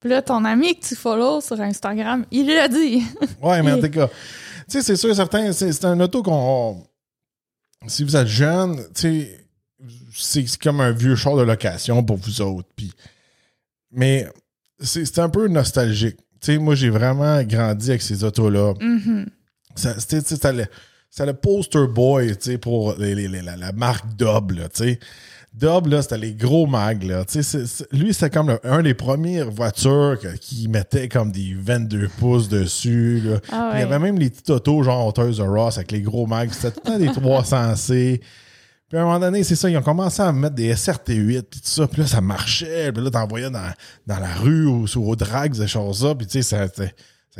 Puis 0.00 0.10
là, 0.10 0.20
ton 0.20 0.44
ami 0.44 0.78
que 0.78 0.84
tu 0.86 0.94
follow 0.94 1.40
sur 1.40 1.58
Instagram, 1.58 2.26
il 2.30 2.48
l'a 2.48 2.68
dit. 2.68 3.02
ouais, 3.42 3.62
mais 3.62 3.72
en 3.72 3.80
tout 3.80 3.88
cas, 3.88 4.08
tu 4.08 4.14
sais, 4.68 4.82
c'est 4.82 4.96
sûr 4.96 5.14
certain, 5.16 5.52
c'est 5.52 5.84
un 5.84 5.98
auto 6.00 6.22
qu'on. 6.22 6.86
Si 7.86 8.04
vous 8.04 8.14
êtes 8.14 8.26
jeune, 8.26 8.76
tu 8.94 9.00
sais, 9.00 9.46
c'est 10.14 10.46
c'est 10.46 10.60
comme 10.60 10.80
un 10.80 10.92
vieux 10.92 11.16
char 11.16 11.36
de 11.36 11.42
location 11.42 12.02
pour 12.04 12.16
vous 12.18 12.42
autres. 12.42 12.68
Puis, 12.76 12.92
mais 13.92 14.26
c'est 14.80 15.18
un 15.18 15.28
peu 15.28 15.48
nostalgique. 15.48 16.16
Moi, 16.60 16.74
j'ai 16.74 16.90
vraiment 16.90 17.42
grandi 17.42 17.90
avec 17.90 18.02
ces 18.02 18.22
autos-là. 18.24 18.74
C'était- 19.74 20.20
C'était 20.20 20.52
le, 20.52 20.64
le 21.18 21.32
poster 21.34 21.86
boy 21.88 22.34
pour 22.60 22.94
les- 22.98 23.14
les- 23.14 23.28
les- 23.28 23.42
la, 23.42 23.56
la 23.56 23.72
marque 23.72 24.14
Dob. 24.16 24.52
Là. 24.52 24.68
Dob, 25.54 25.86
là, 25.86 26.02
c'était 26.02 26.18
les 26.18 26.34
gros 26.34 26.66
mags. 26.66 27.02
Là, 27.02 27.24
lui, 27.92 28.12
c'était 28.14 28.30
comme 28.30 28.48
le- 28.48 28.60
un 28.66 28.82
des 28.82 28.94
premières 28.94 29.50
voitures 29.50 30.18
qui 30.40 30.68
mettait 30.68 31.08
comme 31.08 31.32
des 31.32 31.54
22 31.58 32.08
pouces 32.18 32.48
dessus. 32.48 33.20
là. 33.24 33.40
Ah 33.50 33.70
Il 33.74 33.80
y 33.80 33.82
avait 33.82 33.98
même 33.98 34.18
les 34.18 34.30
petits 34.30 34.52
autos 34.52 34.82
genre 34.82 35.12
Toys 35.14 35.32
R 35.42 35.68
Us 35.68 35.78
avec 35.78 35.92
les 35.92 36.02
gros 36.02 36.26
mags. 36.26 36.50
C'était 36.52 36.72
tout 36.72 36.80
le 36.84 36.90
temps 36.92 36.98
des 36.98 37.08
300C. 37.20 38.20
Puis 38.88 38.96
à 38.98 39.02
un 39.02 39.04
moment 39.04 39.18
donné, 39.18 39.42
c'est 39.42 39.56
ça, 39.56 39.68
ils 39.68 39.76
ont 39.76 39.82
commencé 39.82 40.22
à 40.22 40.30
mettre 40.32 40.54
des 40.54 40.72
SRT8 40.74 41.42
puis 41.42 41.60
tout 41.60 41.68
ça, 41.68 41.88
puis 41.88 42.02
là, 42.02 42.06
ça 42.06 42.20
marchait, 42.20 42.92
puis 42.92 43.02
là, 43.02 43.10
t'envoyais 43.10 43.50
dans, 43.50 43.72
dans 44.06 44.18
la 44.20 44.34
rue 44.34 44.66
ou 44.66 44.86
sur 44.86 45.02
au 45.06 45.16
drags, 45.16 45.54
ces 45.54 45.66
choses-là, 45.66 46.14
puis 46.14 46.26
tu 46.26 46.40
sais, 46.40 46.68
ça, 46.68 46.68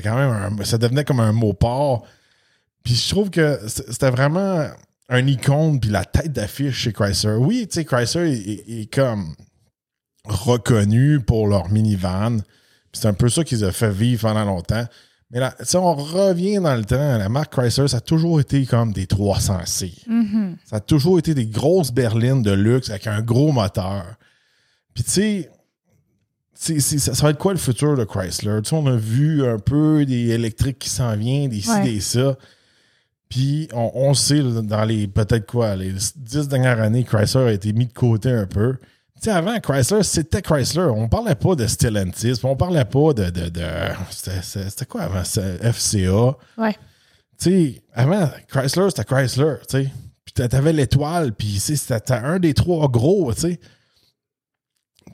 quand 0.02 0.16
même 0.16 0.58
un- 0.60 0.64
ça 0.64 0.76
devenait 0.76 1.04
comme 1.04 1.20
un 1.20 1.32
mot 1.32 1.52
port. 1.52 2.04
Puis 2.82 2.94
je 2.94 3.08
trouve 3.10 3.30
que 3.30 3.60
c'était 3.66 4.10
vraiment 4.10 4.68
un 5.08 5.26
icône, 5.26 5.78
puis 5.78 5.90
la 5.90 6.04
tête 6.04 6.32
d'affiche 6.32 6.76
chez 6.78 6.92
Chrysler. 6.92 7.36
Oui, 7.38 7.66
tu 7.68 7.74
sais, 7.76 7.84
Chrysler 7.84 8.32
est, 8.32 8.50
est- 8.50 8.80
est 8.82 8.92
comme 8.92 9.34
reconnu 10.24 11.20
pour 11.20 11.46
leur 11.46 11.68
minivan, 11.70 12.38
puis 12.38 13.00
c'est 13.00 13.06
un 13.08 13.12
peu 13.14 13.28
ça 13.28 13.44
qu'ils 13.44 13.64
ont 13.64 13.72
fait 13.72 13.90
vivre 13.90 14.22
pendant 14.22 14.44
longtemps. 14.44 14.84
Mais 15.30 15.40
là, 15.40 15.54
si 15.60 15.76
on 15.76 15.94
revient 15.94 16.58
dans 16.58 16.76
le 16.76 16.84
temps, 16.84 17.18
la 17.18 17.28
marque 17.28 17.52
Chrysler, 17.52 17.88
ça 17.88 17.96
a 17.96 18.00
toujours 18.00 18.40
été 18.40 18.64
comme 18.64 18.92
des 18.92 19.06
300C. 19.06 19.92
Mhm. 20.06 20.56
Ça 20.64 20.76
a 20.76 20.80
toujours 20.80 21.18
été 21.18 21.34
des 21.34 21.46
grosses 21.46 21.90
berlines 21.92 22.42
de 22.42 22.52
luxe 22.52 22.90
avec 22.90 23.06
un 23.08 23.20
gros 23.22 23.50
moteur. 23.50 24.04
Puis 24.94 25.02
tu 25.04 25.10
sais, 25.10 25.50
ça, 26.54 27.14
ça 27.14 27.22
va 27.24 27.30
être 27.30 27.38
quoi 27.38 27.52
le 27.52 27.58
futur 27.58 27.96
de 27.96 28.04
Chrysler? 28.04 28.62
Tu 28.62 28.70
sais, 28.70 28.76
on 28.76 28.86
a 28.86 28.96
vu 28.96 29.44
un 29.44 29.58
peu 29.58 30.04
des 30.06 30.28
électriques 30.30 30.78
qui 30.78 30.88
s'en 30.90 31.14
viennent, 31.16 31.50
des 31.50 31.60
ci, 31.60 31.70
Ouais. 31.70 31.82
des 31.84 32.00
ça. 32.00 32.36
Puis 33.28 33.68
on, 33.74 33.90
on 33.94 34.14
sait, 34.14 34.40
dans 34.62 34.84
les 34.84 35.08
peut-être 35.08 35.46
quoi, 35.46 35.74
les 35.74 35.92
dix 36.14 36.46
dernières 36.48 36.80
années, 36.80 37.02
Chrysler 37.02 37.42
a 37.48 37.52
été 37.52 37.72
mis 37.72 37.86
de 37.86 37.92
côté 37.92 38.30
un 38.30 38.46
peu. 38.46 38.76
Sais, 39.20 39.30
avant, 39.30 39.58
Chrysler, 39.60 40.02
c'était 40.02 40.42
Chrysler. 40.42 40.88
On 40.94 41.08
parlait 41.08 41.34
pas 41.34 41.54
de 41.54 41.66
Stellantis, 41.66 42.34
on 42.44 42.54
parlait 42.56 42.84
pas 42.84 43.12
de. 43.14 43.30
de, 43.30 43.48
de 43.48 43.62
c'était- 44.10 44.84
quoi 44.86 45.02
avant? 45.02 45.22
FCA 45.24 46.36
Ouais. 46.58 46.74
tu 47.40 47.50
sais, 47.74 47.82
avant, 47.94 48.30
Chrysler, 48.48 48.88
c'était 48.90 49.04
Chrysler, 49.04 49.54
tu 49.68 49.78
sais. 49.82 49.90
Puis 50.24 50.32
t'a- 50.34 50.48
t'avais 50.48 50.72
l'étoile, 50.72 51.32
puis 51.32 51.58
c'était 51.58 52.12
un 52.14 52.38
des 52.38 52.52
trois 52.54 52.88
gros, 52.88 53.32
tu 53.32 53.40
sais. 53.40 53.60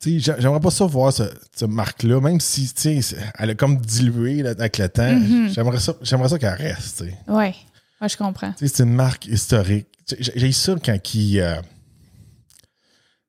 J'aimerais 0.05 0.59
pas 0.61 0.71
ça 0.73 0.85
voir 0.87 1.13
ce, 1.13 1.23
ce 1.55 1.65
marque-là, 1.65 2.21
même 2.21 2.41
si, 2.41 2.73
tu 2.75 2.81
sais, 2.83 3.03
c'est- 3.03 3.17
elle 3.39 3.51
a 3.51 3.55
comme 3.55 3.77
dilué 3.77 4.43
là, 4.43 4.51
avec 4.51 4.79
le 4.79 4.89
temps. 4.89 5.03
Mm-hmm. 5.05 5.55
J'aimerais 6.03 6.29
ça, 6.29 6.39
qu'elle 6.39 6.55
reste, 6.55 6.99
tu 6.99 7.05
sais. 7.05 7.19
Ouais. 7.29 7.55
Je 8.05 8.17
comprends. 8.17 8.53
C'est 8.59 8.81
une 8.83 8.95
marque 8.95 9.27
historique. 9.27 9.87
J'ai 10.19 10.51
ça 10.51 10.75
quand 10.85 11.01
qui 11.01 11.39
euh, 11.39 11.55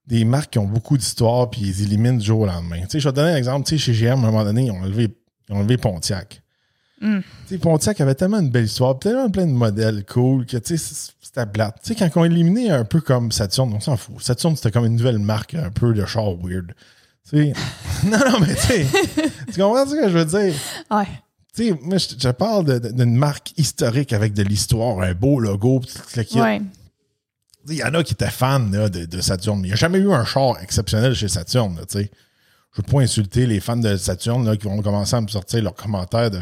des 0.07 0.25
marques 0.25 0.51
qui 0.51 0.59
ont 0.59 0.67
beaucoup 0.67 0.97
d'histoire 0.97 1.49
puis 1.49 1.61
ils 1.61 1.83
éliminent 1.83 2.17
du 2.17 2.25
jour 2.25 2.41
au 2.41 2.45
lendemain. 2.45 2.81
Tu 2.81 2.89
sais, 2.89 2.99
je 2.99 3.07
vais 3.07 3.11
te 3.11 3.15
donner 3.15 3.31
un 3.31 3.37
exemple. 3.37 3.65
Tu 3.67 3.77
sais, 3.77 3.93
chez 3.93 3.93
GM, 3.93 4.09
à 4.09 4.27
un 4.27 4.31
moment 4.31 4.43
donné, 4.43 4.65
ils 4.65 4.71
ont 4.71 4.81
enlevé, 4.81 5.15
ils 5.49 5.55
ont 5.55 5.59
enlevé 5.59 5.77
Pontiac. 5.77 6.41
Mm. 7.01 7.19
Tu 7.19 7.25
sais, 7.47 7.57
Pontiac 7.57 7.99
avait 8.01 8.15
tellement 8.15 8.39
une 8.39 8.49
belle 8.49 8.65
histoire, 8.65 8.97
tellement 8.99 9.29
plein 9.29 9.45
de 9.45 9.51
modèles 9.51 10.05
cool 10.05 10.45
que 10.45 10.57
tu 10.57 10.77
sais, 10.77 11.11
c'était 11.21 11.45
plate. 11.45 11.77
Tu 11.83 11.89
sais, 11.89 11.95
quand 11.95 12.07
ils 12.07 12.19
ont 12.19 12.25
éliminé 12.25 12.69
un 12.69 12.85
peu 12.85 13.01
comme 13.01 13.31
Saturn, 13.31 13.71
on 13.73 13.79
s'en 13.79 13.97
fout. 13.97 14.21
Saturn, 14.21 14.55
c'était 14.55 14.71
comme 14.71 14.85
une 14.85 14.95
nouvelle 14.95 15.19
marque 15.19 15.53
un 15.55 15.69
peu 15.69 15.93
de 15.93 16.05
char 16.05 16.35
weird. 16.41 16.73
Tu 17.29 17.37
sais, 17.37 17.53
non, 18.05 18.19
non, 18.19 18.39
mais 18.39 18.55
tu 18.55 18.61
sais, 18.61 18.87
tu 19.53 19.61
comprends 19.61 19.87
ce 19.87 19.95
que 19.95 20.09
je 20.09 20.17
veux 20.17 20.25
dire? 20.25 20.53
Ouais. 20.91 21.07
Tu 21.55 21.69
sais, 21.69 21.79
moi, 21.81 21.97
je, 21.97 22.07
je 22.17 22.29
parle 22.29 22.79
d'une 22.79 23.15
marque 23.15 23.53
historique 23.57 24.11
avec 24.11 24.33
de 24.33 24.43
l'histoire, 24.43 25.01
un 25.01 25.13
beau 25.13 25.39
logo, 25.39 25.79
tout 25.79 26.01
le 26.17 26.23
kit. 26.23 26.41
Ouais. 26.41 26.61
Il 27.69 27.75
y 27.75 27.83
en 27.83 27.93
a 27.93 28.03
qui 28.03 28.13
étaient 28.13 28.29
fans 28.29 28.59
là, 28.71 28.89
de, 28.89 29.05
de 29.05 29.21
Saturn. 29.21 29.59
Il 29.59 29.67
n'y 29.67 29.71
a 29.73 29.75
jamais 29.75 29.99
eu 29.99 30.11
un 30.11 30.25
char 30.25 30.59
exceptionnel 30.61 31.15
chez 31.15 31.27
Saturn. 31.29 31.75
là, 31.77 31.85
tu 31.85 31.99
sais. 31.99 32.11
Je 32.75 32.81
ne 32.81 32.85
veux 32.87 32.91
pas 32.91 33.01
insulter 33.03 33.45
les 33.45 33.59
fans 33.59 33.75
de 33.77 33.95
Saturn 33.97 34.45
là, 34.45 34.57
qui 34.57 34.65
vont 34.67 34.81
commencer 34.81 35.15
à 35.15 35.21
me 35.21 35.27
sortir 35.27 35.61
leurs 35.63 35.75
commentaires 35.75 36.31
de 36.31 36.41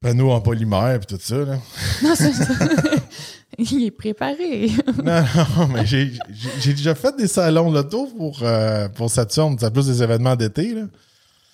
panneaux 0.00 0.30
en 0.32 0.40
polymère 0.40 0.94
et 0.94 1.00
tout 1.00 1.18
ça. 1.20 1.36
là. 1.36 1.58
Non, 2.02 2.14
c'est 2.16 2.32
ça. 2.32 2.46
Il 3.58 3.84
est 3.84 3.90
préparé. 3.90 4.70
non, 5.04 5.22
non, 5.58 5.66
mais 5.68 5.84
j'ai 5.84 6.12
j'ai- 6.60 6.72
déjà 6.72 6.94
fait 6.94 7.14
des 7.16 7.26
salons 7.28 7.70
l'auto 7.70 8.06
pour, 8.16 8.38
euh, 8.42 8.88
pour 8.88 9.10
Saturn. 9.10 9.56
C'est 9.60 9.70
plus 9.72 9.86
des 9.86 10.02
événements 10.02 10.36
d'été. 10.36 10.72
là. 10.74 10.82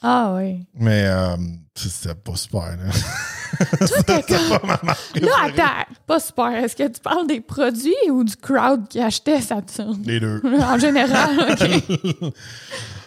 Ah 0.02 0.34
oui. 0.36 0.64
Mais 0.74 1.04
euh, 1.06 1.36
c'était 1.74 2.14
pas 2.14 2.36
super. 2.36 2.60
Là. 2.76 2.76
Toi, 3.78 4.02
t'es 4.04 4.22
comme- 4.28 5.22
Là, 5.22 5.30
attends, 5.44 5.92
pas 6.06 6.20
super. 6.20 6.52
Est-ce 6.64 6.76
que 6.76 6.88
tu 6.88 7.00
parles 7.00 7.26
des 7.26 7.40
produits 7.40 7.94
ou 8.10 8.24
du 8.24 8.36
crowd 8.36 8.88
qui 8.88 9.00
achetait 9.00 9.40
Saturn? 9.40 10.02
Les 10.04 10.20
deux. 10.20 10.40
En 10.60 10.78
général, 10.78 11.30
OK. 11.52 12.32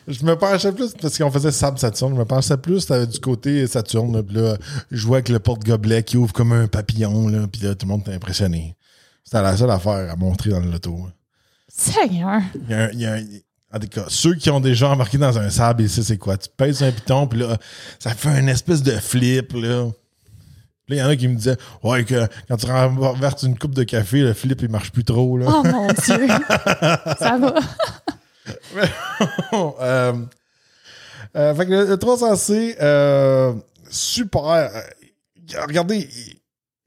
Je 0.07 0.25
me 0.25 0.35
penchais 0.35 0.71
plus, 0.71 0.93
parce 0.99 1.17
qu'on 1.17 1.29
faisait 1.29 1.51
Sable 1.51 1.77
Saturne, 1.77 2.13
je 2.15 2.19
me 2.19 2.25
penchais 2.25 2.57
plus 2.57 2.89
euh, 2.89 3.05
du 3.05 3.19
côté 3.19 3.67
Saturne. 3.67 4.23
Puis 4.23 4.37
là, 4.37 4.55
je 4.89 4.97
jouais 4.97 5.17
avec 5.17 5.29
le 5.29 5.39
porte-gobelet 5.39 6.01
qui 6.03 6.17
ouvre 6.17 6.33
comme 6.33 6.51
un 6.51 6.67
papillon, 6.67 7.27
là, 7.27 7.45
puis 7.51 7.61
là, 7.61 7.75
tout 7.75 7.85
le 7.85 7.91
monde 7.91 8.01
était 8.01 8.13
impressionné. 8.15 8.75
C'était 9.23 9.41
la 9.43 9.55
seule 9.55 9.69
affaire 9.69 10.11
à 10.11 10.15
montrer 10.15 10.49
dans 10.49 10.59
le 10.59 10.71
loto. 10.71 10.97
Seigneur. 11.67 12.41
Il 12.67 12.71
y 12.71 12.73
a 12.73 12.83
un- 12.85 12.89
il 12.91 12.99
y 13.01 13.05
a 13.05 13.17
en 13.71 13.77
tout 13.77 13.87
cas, 13.87 14.05
ceux 14.07 14.33
qui 14.33 14.49
ont 14.49 14.59
déjà 14.59 14.89
embarqué 14.89 15.19
dans 15.19 15.37
un 15.37 15.51
sable, 15.51 15.83
ici, 15.83 16.03
c'est 16.03 16.17
quoi? 16.17 16.35
Tu 16.37 16.49
pèses 16.57 16.81
un 16.81 16.91
piton, 16.91 17.27
puis 17.27 17.37
là, 17.41 17.55
ça 17.99 18.15
fait 18.15 18.39
une 18.39 18.49
espèce 18.49 18.81
de 18.81 18.93
flip, 18.93 19.53
là. 19.53 19.85
Là, 20.89 20.95
il 20.95 20.97
y 20.97 21.01
en 21.03 21.07
a 21.07 21.15
qui 21.15 21.27
me 21.27 21.35
disaient, 21.35 21.57
ouais, 21.83 22.03
que 22.03 22.27
quand 22.47 22.57
tu 22.57 22.65
renverses 22.65 23.43
une 23.43 23.57
coupe 23.57 23.75
de 23.75 23.83
café, 23.83 24.21
le 24.21 24.33
flip, 24.33 24.61
il 24.61 24.69
marche 24.69 24.91
plus 24.91 25.03
trop, 25.03 25.37
là. 25.37 25.45
Oh 25.47 25.63
mon 25.63 25.87
Dieu. 25.87 26.27
Ça 27.19 27.37
va. 27.37 27.53
euh, 29.53 30.13
euh, 31.35 31.53
fait 31.55 31.65
que 31.65 31.71
le, 31.71 31.85
le 31.85 31.95
300C, 31.95 32.75
euh, 32.81 33.53
super. 33.89 34.71
Regardez, 35.67 36.09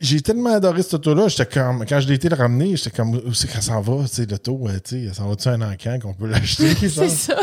j'ai 0.01 0.21
tellement 0.21 0.55
adoré 0.55 0.83
cette 0.83 0.95
auto-là. 0.95 1.29
J'étais 1.29 1.47
comme, 1.47 1.87
quand 1.87 2.01
je 2.01 2.09
l'ai 2.09 2.15
été 2.15 2.29
le 2.29 2.35
ramener, 2.35 2.77
j'étais 2.77 2.91
comme, 2.91 3.15
où 3.15 3.33
c'est 3.33 3.49
qu'elle 3.49 3.63
s'en 3.63 3.81
va, 3.81 4.03
tu 4.03 4.09
sais, 4.09 4.27
l'auto, 4.27 4.61
tu 4.85 5.09
sais, 5.09 5.15
s'en 5.15 5.29
va-tu 5.29 5.49
un 5.49 5.63
encan 5.63 5.99
qu'on 6.01 6.13
peut 6.15 6.27
l'acheter? 6.27 6.75
C'est 6.89 7.09
ça. 7.09 7.37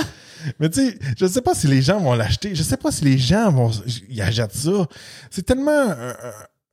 Mais 0.59 0.69
tu 0.69 0.89
sais, 0.89 0.99
je 1.17 1.25
sais 1.25 1.41
pas 1.41 1.53
si 1.53 1.67
les 1.67 1.81
gens 1.81 1.99
vont 1.99 2.13
l'acheter. 2.13 2.55
Je 2.55 2.63
sais 2.63 2.77
pas 2.77 2.91
si 2.91 3.03
les 3.05 3.17
gens 3.17 3.51
vont 3.51 3.71
y 4.09 4.21
achètent 4.21 4.55
ça. 4.55 4.87
C'est 5.29 5.43
tellement 5.43 5.95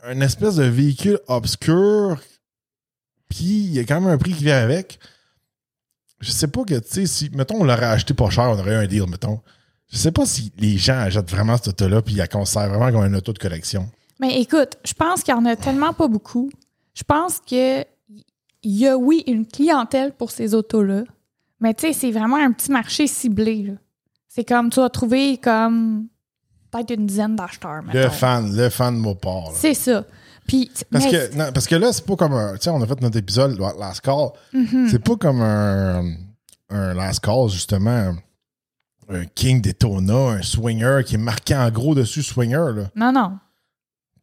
un, 0.03 0.21
espèce 0.21 0.57
de 0.57 0.65
véhicule 0.65 1.19
obscur. 1.29 2.21
Puis 3.29 3.45
il 3.45 3.73
y 3.75 3.79
a 3.79 3.85
quand 3.85 4.01
même 4.01 4.11
un 4.11 4.19
prix 4.19 4.33
qui 4.33 4.45
vient 4.45 4.59
avec. 4.59 4.99
Je 6.21 6.31
sais 6.31 6.49
pas 6.49 6.65
que, 6.65 6.79
tu 6.79 6.89
sais, 6.89 7.07
si, 7.07 7.31
mettons, 7.31 7.61
on 7.61 7.65
l'aurait 7.65 7.87
acheté 7.87 8.15
pas 8.15 8.31
cher, 8.31 8.45
on 8.45 8.59
aurait 8.59 8.73
eu 8.73 8.77
un 8.77 8.87
deal, 8.87 9.07
mettons. 9.07 9.41
Je 9.89 9.99
sais 9.99 10.13
pas 10.13 10.27
si 10.27 10.53
les 10.59 10.79
gens 10.79 10.99
achètent 10.99 11.31
vraiment 11.31 11.57
cette 11.57 11.69
auto-là, 11.69 12.03
puis 12.03 12.15
ils 12.15 12.19
la 12.19 12.27
conservent 12.27 12.71
vraiment 12.71 12.91
comme 12.91 13.07
une 13.07 13.17
auto 13.17 13.33
de 13.33 13.39
collection. 13.39 13.89
Mais 14.19 14.41
écoute, 14.41 14.79
je 14.85 14.95
pense 14.95 15.23
qu'il 15.23 15.35
y 15.35 15.37
en 15.37 15.45
a 15.45 15.57
tellement 15.57 15.93
pas 15.93 16.09
beaucoup. 16.09 16.51
Je 16.95 17.03
pense 17.05 17.41
que 17.41 17.85
il 18.63 18.77
y 18.79 18.89
a, 18.89 18.97
oui, 18.97 19.23
une 19.29 19.47
clientèle 19.47 20.13
pour 20.13 20.33
ces 20.33 20.55
autos-là. 20.55 21.05
Mais 21.67 21.75
tu 21.75 21.89
sais, 21.89 21.93
c'est 21.93 22.13
vraiment 22.13 22.37
un 22.37 22.53
petit 22.53 22.71
marché 22.71 23.09
ciblé. 23.09 23.75
C'est 24.29 24.45
comme, 24.45 24.71
tu 24.71 24.79
vas 24.79 24.89
trouver 24.89 25.37
comme 25.37 26.07
peut-être 26.71 26.93
une 26.95 27.07
dizaine 27.07 27.35
d'acheteurs. 27.35 27.83
Le 27.93 28.09
fan, 28.09 28.55
le 28.55 28.69
fan 28.69 28.95
de 28.95 29.01
Mopar. 29.01 29.51
C'est 29.53 29.75
ça. 29.75 30.05
Puis, 30.47 30.71
Parce 30.93 31.07
que, 31.07 31.35
non, 31.35 31.51
parce 31.53 31.67
que 31.67 31.75
là, 31.75 31.93
c'est 31.93 32.07
pas 32.07 32.15
comme 32.15 32.35
un. 32.35 32.53
Tu 32.53 32.61
sais, 32.61 32.71
on 32.71 32.81
a 32.81 32.87
fait 32.87 33.01
notre 33.01 33.19
épisode 33.19 33.59
Last 33.59 34.01
Call. 34.03 34.29
Mhm. 34.53 34.87
C'est 34.89 35.01
pas 35.01 35.17
comme 35.17 35.41
un, 35.41 36.05
un 36.71 36.95
Last 36.95 37.19
Call, 37.19 37.49
justement. 37.49 38.15
Un 39.09 39.25
King 39.35 39.61
Daytona, 39.61 40.15
un 40.15 40.43
swinger 40.43 41.01
qui 41.05 41.17
est 41.17 41.19
marqué 41.19 41.57
en 41.57 41.69
gros 41.73 41.97
dessus 41.97 42.23
swinger. 42.23 42.71
Là. 42.77 42.85
Non, 42.95 43.11
non. 43.11 43.39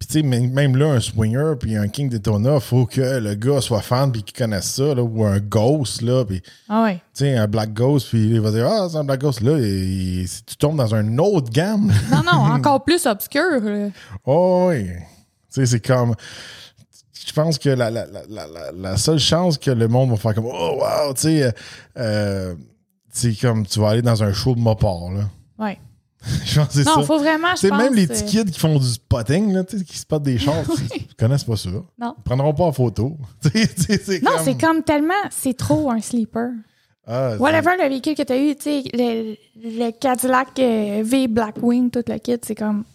Puis 0.06 0.22
tu 0.22 0.30
sais, 0.30 0.40
même 0.40 0.76
là, 0.76 0.88
un 0.88 1.00
swinger 1.00 1.54
puis 1.58 1.78
un 1.78 1.88
King 1.88 2.10
Daytona, 2.10 2.60
faut 2.60 2.86
que 2.86 3.20
le 3.20 3.36
gars 3.36 3.62
soit 3.62 3.82
fan 3.82 4.12
puis 4.12 4.22
qu'il 4.22 4.38
connaisse 4.38 4.66
ça, 4.66 4.94
là, 4.94 5.02
ou 5.02 5.24
un 5.24 5.40
Ghost, 5.40 6.02
là, 6.02 6.26
puis 6.26 6.42
tu 6.42 6.50
Ah 6.68 6.84
ouais. 6.84 7.02
sais, 7.14 7.38
un 7.38 7.48
Black 7.48 7.74
Ghost, 7.74 8.10
puis 8.10 8.28
il 8.28 8.42
va 8.42 8.52
dire 8.52 8.68
Ah, 8.68 8.88
c'est 8.92 8.98
un 8.98 9.06
Black 9.06 9.22
Ghost, 9.22 9.40
là, 9.40 9.58
et, 9.58 10.26
si 10.28 10.44
tu 10.44 10.58
tombes 10.58 10.76
dans 10.76 10.94
une 10.94 11.18
autre 11.22 11.50
gamme. 11.50 11.94
Non, 12.12 12.22
non, 12.22 12.32
encore 12.54 12.84
plus 12.84 13.06
obscur. 13.06 13.62
Oh, 14.26 14.68
oui. 14.72 14.88
Tu 14.88 14.92
sais, 15.50 15.66
c'est 15.66 15.80
comme. 15.80 16.16
Je 17.26 17.32
pense 17.32 17.58
que 17.58 17.70
la, 17.70 17.90
la, 17.90 18.06
la, 18.06 18.48
la, 18.76 18.98
seule 18.98 19.20
chance 19.20 19.58
que 19.58 19.72
le 19.72 19.88
monde 19.88 20.10
va 20.10 20.18
faire 20.18 20.36
comme 20.36 20.48
Oh, 20.48 20.80
wow, 20.82 21.14
tu 21.14 21.22
sais, 21.22 21.44
euh, 21.44 21.52
euh, 21.98 22.56
c'est 23.10 23.40
comme 23.40 23.66
tu 23.66 23.80
vas 23.80 23.92
aller 23.92 24.02
dans 24.02 24.22
un 24.22 24.34
show 24.34 24.54
de 24.54 24.60
Mopar, 24.60 25.12
là. 25.14 25.30
Ouais. 25.58 25.80
Je 26.46 26.60
pense 26.60 26.68
que 26.70 26.74
c'est 26.74 26.84
Non, 26.86 27.04
faut 27.04 27.20
vraiment, 27.20 27.50
je 27.56 27.62
C'est 27.62 27.70
pense... 27.70 27.78
même 27.80 27.94
les 27.94 28.06
euh, 28.06 28.08
petits 28.08 28.26
kids 28.26 28.46
qui 28.52 28.60
font 28.60 28.78
du 28.80 28.86
spotting, 28.88 29.54
là, 29.54 29.64
qui 29.64 29.98
spotent 29.98 30.24
des 30.24 30.38
chars, 30.38 30.64
ils 30.96 31.16
connaissent 31.16 31.44
pas 31.44 31.58
ça. 31.58 31.70
Non. 31.70 32.16
Ils 32.18 32.24
prendront 32.24 32.54
pas 32.54 32.64
en 32.64 32.72
photo. 32.72 33.18
C'est 33.42 34.22
Non, 34.24 34.32
comme... 34.32 34.46
c'est 34.46 34.58
comme 34.60 34.84
tellement... 34.84 35.14
C'est 35.32 35.58
trop 35.58 35.92
un 35.92 36.00
sleeper. 36.02 36.52
Ah, 37.06 37.36
Whatever 37.38 37.72
le 37.82 37.90
véhicule 37.90 38.16
que 38.16 38.24
tu 38.24 38.32
as 38.32 38.38
eu, 38.38 38.56
le, 38.94 39.36
le 39.58 39.92
Cadillac 39.92 40.58
euh, 40.60 41.02
V 41.04 41.28
Blackwing, 41.28 41.90
tout 41.90 42.02
le 42.08 42.18
kit, 42.18 42.38
c'est 42.42 42.56
comme. 42.56 42.86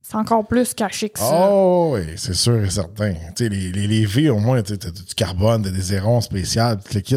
C'est 0.00 0.14
encore 0.14 0.46
plus 0.46 0.72
caché 0.72 1.08
que 1.10 1.18
ça. 1.18 1.48
Oh, 1.50 1.94
oui, 1.94 2.02
c'est 2.16 2.34
sûr 2.34 2.62
et 2.62 2.70
certain. 2.70 3.12
Les, 3.40 3.48
les, 3.48 3.88
les 3.88 4.06
V, 4.06 4.30
au 4.30 4.38
moins, 4.38 4.62
tu 4.62 4.78
t'as 4.78 4.92
du 4.92 5.02
carbone, 5.16 5.62
t'as 5.64 5.70
des 5.70 5.92
aérons 5.94 6.20
spéciaux, 6.20 6.76
tout 6.76 6.94
le 6.94 7.00
kit. 7.00 7.16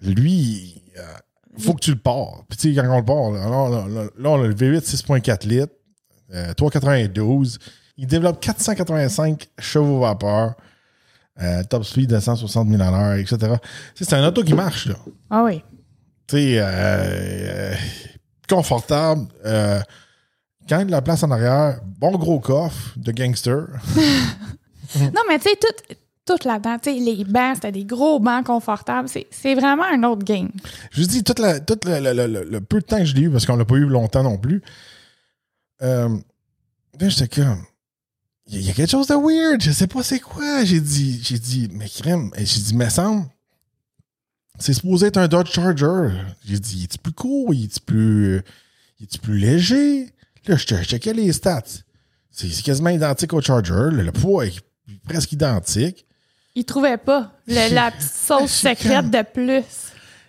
Lui, 0.00 0.80
euh, 0.96 1.02
faut 1.58 1.74
que 1.74 1.80
tu 1.80 1.92
le 1.92 1.98
pars. 1.98 2.44
Puis, 2.48 2.58
tu 2.58 2.74
sais, 2.74 2.80
quand 2.82 2.90
on 2.92 2.98
le 2.98 3.04
part, 3.04 3.30
là, 3.30 3.48
là, 3.48 3.88
là, 3.88 4.04
là, 4.16 4.30
on 4.30 4.42
a 4.42 4.46
le 4.46 4.54
V8 4.54 4.80
6.4 4.84 5.46
litres, 5.46 5.72
euh, 6.32 6.52
392. 6.54 7.58
Il 7.96 8.06
développe 8.06 8.40
485 8.40 9.48
chevaux 9.58 10.00
vapeur, 10.00 10.54
euh, 11.40 11.62
top 11.64 11.84
speed 11.84 12.10
de 12.10 12.18
160 12.20 12.68
000 12.68 12.82
à 12.82 12.90
l'heure, 12.90 13.14
etc. 13.14 13.54
C'est 13.94 14.12
un 14.14 14.26
auto 14.26 14.42
qui 14.42 14.54
marche, 14.54 14.86
là. 14.86 14.96
Ah 15.30 15.42
oui. 15.44 15.62
Tu 16.26 16.36
sais, 16.36 16.58
euh, 16.58 16.64
euh, 16.66 17.74
confortable. 18.48 19.26
euh, 19.44 19.80
quand 20.68 20.76
il 20.76 20.80
y 20.80 20.82
a 20.82 20.84
de 20.86 20.90
la 20.90 21.02
place 21.02 21.22
en 21.22 21.30
arrière, 21.30 21.80
bon 21.98 22.12
gros 22.16 22.40
coffre 22.40 22.92
de 22.96 23.12
gangster. 23.12 23.66
Non, 24.96 25.22
mais 25.28 25.38
tu 25.40 25.48
sais, 25.48 25.56
tout, 25.60 25.94
tout 26.24 26.38
là-dedans, 26.46 26.78
tu 26.78 26.90
sais, 26.90 26.98
les 26.98 27.24
bancs, 27.24 27.56
c'était 27.56 27.72
des 27.72 27.84
gros 27.84 28.18
bancs 28.18 28.46
confortables. 28.46 29.08
C'est 29.08 29.54
vraiment 29.54 29.84
un 29.84 30.02
autre 30.04 30.24
game. 30.24 30.50
Je 30.90 31.02
vous 31.02 31.06
dis, 31.06 31.22
tout, 31.22 31.34
le, 31.38 32.58
peu 32.60 32.80
de 32.80 32.84
temps 32.84 32.98
que 32.98 33.04
je 33.04 33.14
l'ai 33.14 33.22
eu, 33.22 33.30
parce 33.30 33.46
qu'on 33.46 33.56
l'a 33.56 33.64
pas 33.64 33.74
eu 33.76 33.86
longtemps 33.86 34.22
non 34.22 34.38
plus, 34.38 34.62
euh, 35.82 36.16
j'étais 36.98 37.28
comme, 37.28 37.62
il 38.46 38.62
y, 38.62 38.70
a- 38.70 38.72
quelque 38.72 38.90
chose 38.90 39.06
de 39.06 39.14
weird, 39.14 39.60
je 39.60 39.70
sais 39.70 39.86
pas 39.86 40.02
c'est 40.02 40.20
quoi. 40.20 40.64
J'ai 40.64 40.80
dit, 40.80 41.20
j'ai 41.22 41.38
dit, 41.38 41.68
mais 41.72 41.88
crème, 41.88 42.30
j'ai 42.36 42.60
dit, 42.60 42.74
mais 42.74 42.90
semble, 42.90 43.26
c'est 44.58 44.72
supposé 44.72 45.06
être 45.06 45.16
un 45.16 45.28
Dodge 45.28 45.50
Charger. 45.50 46.10
J'ai 46.44 46.58
dit, 46.58 46.78
il 46.78 46.84
est 46.84 46.98
plus 46.98 47.12
court, 47.12 47.52
il 47.52 47.64
est 47.64 47.80
plus, 47.80 48.40
il 49.00 49.04
est 49.04 49.20
plus 49.20 49.38
léger? 49.38 50.12
Là, 50.46 50.56
je, 50.56 50.64
checkais 50.64 51.12
les 51.14 51.32
stats. 51.32 51.62
C'est 52.30 52.48
quasiment 52.62 52.90
identique 52.90 53.32
au 53.32 53.40
Charger. 53.40 53.90
Le 53.90 54.12
poids 54.12 54.46
est 54.46 54.60
presque 55.06 55.32
identique. 55.32 56.06
Ils 56.54 56.64
trouvaient 56.64 56.98
pas 56.98 57.32
le- 57.46 57.74
la 57.74 57.90
petite 57.90 58.10
sauce 58.10 58.50
secrète 58.52 59.10
de 59.10 59.22
plus. 59.22 59.64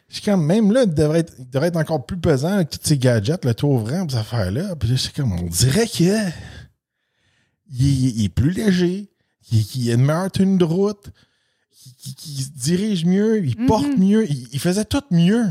Je 0.09 0.15
suis 0.15 0.23
comme, 0.23 0.45
même 0.45 0.71
là, 0.71 0.83
il 0.83 0.93
devrait, 0.93 1.19
être, 1.19 1.33
il 1.39 1.49
devrait 1.49 1.67
être 1.69 1.77
encore 1.77 2.05
plus 2.05 2.17
pesant 2.17 2.53
avec 2.53 2.69
tous 2.69 2.79
ces 2.81 2.97
gadgets, 2.97 3.43
le 3.43 3.53
tour 3.53 3.71
ouvrant, 3.71 4.07
ces 4.09 4.15
affaires-là. 4.17 4.75
Puis 4.75 4.89
là, 4.89 4.97
c'est 4.97 5.13
comme, 5.13 5.33
on 5.33 5.47
dirait 5.47 5.87
que 5.87 6.03
il, 6.03 6.07
est- 6.07 8.13
il 8.15 8.25
est 8.25 8.29
plus 8.29 8.51
léger, 8.51 9.09
il, 9.51 9.65
il 9.75 9.91
a 9.91 9.95
une 9.95 10.05
meilleure 10.05 10.31
tenue 10.31 10.57
de 10.57 10.63
route, 10.63 11.07
il, 12.05 12.11
il- 12.11 12.39
il 12.39 12.43
se 12.43 12.49
dirige 12.51 13.05
mieux, 13.05 13.45
il 13.45 13.55
porte 13.65 13.87
mieux, 13.97 14.29
il, 14.29 14.47
il 14.53 14.59
faisait 14.59 14.85
tout 14.85 15.03
mieux. 15.11 15.45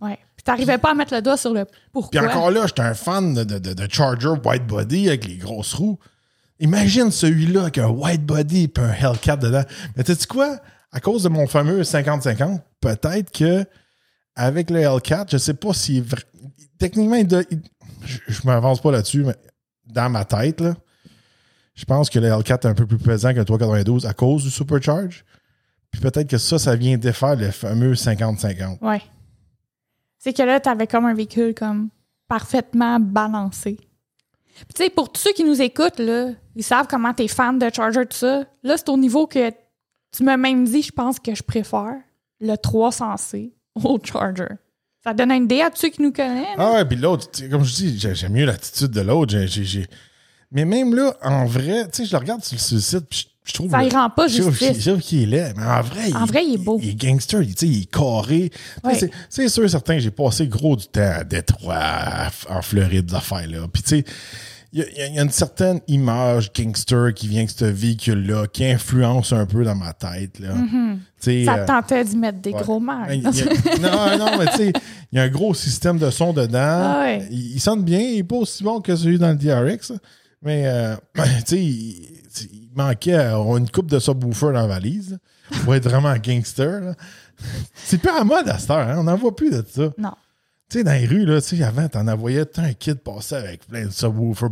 Ouais. 0.00 0.18
Puis 0.36 0.44
t'arrivais 0.44 0.78
pas 0.78 0.92
à 0.92 0.94
mettre 0.94 1.14
le 1.14 1.22
doigt 1.22 1.36
sur 1.36 1.52
le 1.52 1.66
pourquoi. 1.92 2.20
Puis 2.20 2.28
encore 2.30 2.50
là, 2.50 2.66
j'étais 2.66 2.82
un 2.82 2.94
fan 2.94 3.34
de, 3.34 3.44
de, 3.44 3.58
de- 3.58 3.74
de 3.74 3.88
Charger 3.92 4.28
white 4.44 4.66
body 4.66 5.08
avec 5.08 5.26
les 5.26 5.36
grosses 5.36 5.74
roues. 5.74 5.98
Imagine 6.58 7.10
celui-là 7.10 7.62
avec 7.62 7.78
un 7.78 7.88
white 7.88 8.24
body 8.24 8.64
et 8.64 8.80
un 8.80 8.92
Hellcat 8.92 9.36
dedans. 9.36 9.64
Mais 9.96 10.04
tu 10.04 10.14
sais 10.14 10.26
quoi? 10.26 10.58
À 10.90 11.00
cause 11.00 11.22
de 11.24 11.28
mon 11.28 11.46
fameux 11.46 11.82
50-50, 11.82 12.60
peut-être 12.80 13.30
que 13.30 13.64
avec 14.34 14.70
le 14.70 14.80
Hellcat, 14.80 15.26
je 15.30 15.36
sais 15.36 15.54
pas 15.54 15.72
si 15.74 16.02
techniquement, 16.78 17.22
je, 18.04 18.18
je 18.28 18.40
m'avance 18.44 18.80
pas 18.80 18.92
là-dessus, 18.92 19.24
mais 19.24 19.34
dans 19.86 20.10
ma 20.10 20.24
tête, 20.24 20.62
je 21.74 21.84
pense 21.84 22.08
que 22.08 22.18
le 22.18 22.28
Hellcat 22.28 22.54
est 22.62 22.66
un 22.66 22.74
peu 22.74 22.86
plus 22.86 22.98
pesant 22.98 23.32
que 23.32 23.38
le 23.38 23.44
392 23.44 24.06
à 24.06 24.14
cause 24.14 24.44
du 24.44 24.50
Supercharge. 24.50 25.24
Puis 25.90 26.00
peut-être 26.00 26.28
que 26.28 26.38
ça, 26.38 26.58
ça 26.58 26.74
vient 26.74 26.96
défaire 26.96 27.36
le 27.36 27.50
fameux 27.50 27.92
50-50. 27.92 28.78
Ouais. 28.80 29.02
C'est 30.18 30.32
que 30.32 30.42
là, 30.42 30.58
t'avais 30.58 30.86
comme 30.86 31.04
un 31.04 31.14
véhicule 31.14 31.54
comme 31.54 31.90
parfaitement 32.28 32.98
balancé. 32.98 33.78
Puis 34.58 34.74
tu 34.74 34.84
sais, 34.84 34.90
pour 34.90 35.12
tous 35.12 35.20
ceux 35.20 35.32
qui 35.32 35.44
nous 35.44 35.60
écoutent, 35.60 35.98
là, 35.98 36.30
ils 36.54 36.62
savent 36.64 36.86
comment 36.88 37.12
t'es 37.12 37.28
fan 37.28 37.58
de 37.58 37.68
Charger, 37.72 38.06
tout 38.06 38.16
ça. 38.16 38.44
Là, 38.62 38.76
c'est 38.76 38.88
au 38.88 38.96
niveau 38.96 39.26
que 39.26 39.50
tu 40.16 40.22
m'as 40.24 40.36
même 40.36 40.64
dit, 40.64 40.82
je 40.82 40.92
pense 40.92 41.18
que 41.18 41.34
je 41.34 41.42
préfère 41.42 41.96
le 42.40 42.54
300C 42.54 43.52
au 43.84 43.98
Charger. 44.02 44.48
Ça 45.04 45.14
donne 45.14 45.30
une 45.30 45.44
idée 45.44 45.60
à 45.60 45.70
ceux 45.74 45.88
qui 45.90 46.02
nous 46.02 46.12
connaissent. 46.12 46.56
Ah 46.58 46.72
ouais, 46.72 46.84
puis 46.84 46.96
l'autre, 46.96 47.28
comme 47.50 47.62
je 47.64 47.74
dis, 47.74 47.98
j'ai- 47.98 48.14
j'aime 48.14 48.32
mieux 48.32 48.44
l'attitude 48.46 48.90
de 48.90 49.00
l'autre. 49.02 49.34
Mais 50.50 50.64
même 50.64 50.94
là, 50.94 51.14
en 51.22 51.44
vrai, 51.44 51.84
tu 51.88 51.98
sais, 51.98 52.04
je 52.06 52.12
le 52.12 52.18
regarde 52.18 52.42
sur, 52.42 52.56
le 52.76 52.80
site, 52.80 53.06
je, 53.46 53.52
trouve. 53.54 53.70
Ça 53.70 53.82
y 53.82 53.88
rend 53.88 54.10
pas 54.10 54.28
justice. 54.28 54.58
qu'il- 54.58 54.80
je 54.80 54.90
trouve 54.90 55.02
qu'il 55.02 55.22
est 55.22 55.26
laid, 55.26 55.54
mais 55.56 55.64
en 55.64 55.80
vrai, 55.82 56.12
En 56.14 56.24
vrai, 56.26 56.44
il 56.46 56.54
est 56.54 56.58
beau. 56.58 56.78
Il 56.82 56.90
est 56.90 56.94
gangster, 56.94 57.42
il, 57.42 57.54
il 57.62 57.82
est 57.82 57.90
carré. 57.90 58.50
Ouais. 58.84 58.94
c'est- 58.98 59.10
sûr, 59.48 59.70
certain, 59.70 59.98
j'ai 59.98 60.10
passé 60.10 60.46
gros 60.48 60.76
du 60.76 60.86
temps 60.86 61.00
à 61.20 61.24
Détroit, 61.24 62.28
en 62.50 62.60
Floride, 62.62 63.06
des 63.06 63.14
affaires-là. 63.14 63.66
Puis 63.72 63.82
tu 63.82 63.88
sais, 63.90 64.04
il 64.72 64.80
y, 64.80 64.82
a- 64.82 65.06
y 65.06 65.18
une 65.20 65.30
certaine 65.30 65.80
image 65.86 66.52
gangster 66.52 67.14
qui 67.14 67.28
vient 67.28 67.44
de 67.44 67.50
ce 67.50 67.64
véhicule-là, 67.64 68.46
qui 68.52 68.64
influence 68.66 69.32
un 69.32 69.46
peu 69.46 69.64
dans 69.64 69.76
ma 69.76 69.92
tête. 69.92 70.38
Là. 70.40 70.54
Mm-hmm. 70.54 70.96
Ça 71.44 71.54
euh, 71.54 71.62
te 71.62 71.66
tentait 71.66 72.04
d'y 72.04 72.16
mettre 72.16 72.40
des 72.40 72.50
Ouais. 72.50 72.60
gros 72.62 72.80
y 73.22 73.42
a- 73.42 73.78
non, 73.80 74.18
non, 74.18 74.38
mais 74.38 74.46
tu 74.46 74.56
sais, 74.56 74.72
il 75.12 75.16
y 75.16 75.20
a 75.20 75.22
un 75.22 75.28
gros 75.28 75.54
système 75.54 75.98
de 75.98 76.10
son 76.10 76.32
dedans. 76.32 76.58
Ah 76.58 77.00
ouais. 77.04 77.28
il, 77.30 77.60
sonne 77.60 77.84
bien, 77.84 78.00
il 78.00 78.16
n'est 78.16 78.24
pas 78.24 78.36
aussi 78.36 78.62
bon 78.64 78.80
que 78.80 78.94
celui 78.96 79.18
dans 79.18 79.30
le 79.30 79.36
DRX. 79.36 79.92
Mais, 80.42 80.64
euh, 80.66 80.94
tu 81.14 81.22
sais, 81.46 81.94
il, 82.52 82.70
manquait 82.74 83.14
euh, 83.14 83.56
une 83.56 83.70
coupe 83.70 83.90
de 83.90 83.98
subwoofer 83.98 84.46
dans 84.46 84.52
la 84.52 84.66
valise 84.66 85.12
là, 85.12 85.58
pour 85.64 85.74
être 85.74 85.88
vraiment 85.88 86.14
gangster. 86.16 86.94
C'est 87.74 87.98
plus 87.98 88.10
à 88.10 88.24
mode 88.24 88.48
à 88.48 88.58
cette 88.58 88.70
heure, 88.70 88.88
hein, 88.88 88.96
on 88.98 89.04
n'en 89.04 89.16
voit 89.16 89.34
plus 89.34 89.50
de 89.50 89.64
ça. 89.68 89.92
Non. 89.98 90.12
Tu 90.68 90.78
sais, 90.78 90.84
dans 90.84 90.92
les 90.92 91.06
rues, 91.06 91.24
là, 91.24 91.40
tu 91.40 91.56
sais, 91.56 91.62
avant, 91.62 91.88
t'en 91.88 92.08
en 92.08 92.16
voyais 92.16 92.44
tant 92.44 92.62
un 92.62 92.72
kid 92.72 92.96
passer 92.96 93.36
avec 93.36 93.66
plein 93.68 93.86
de 93.86 93.90
subwoofers. 93.90 94.50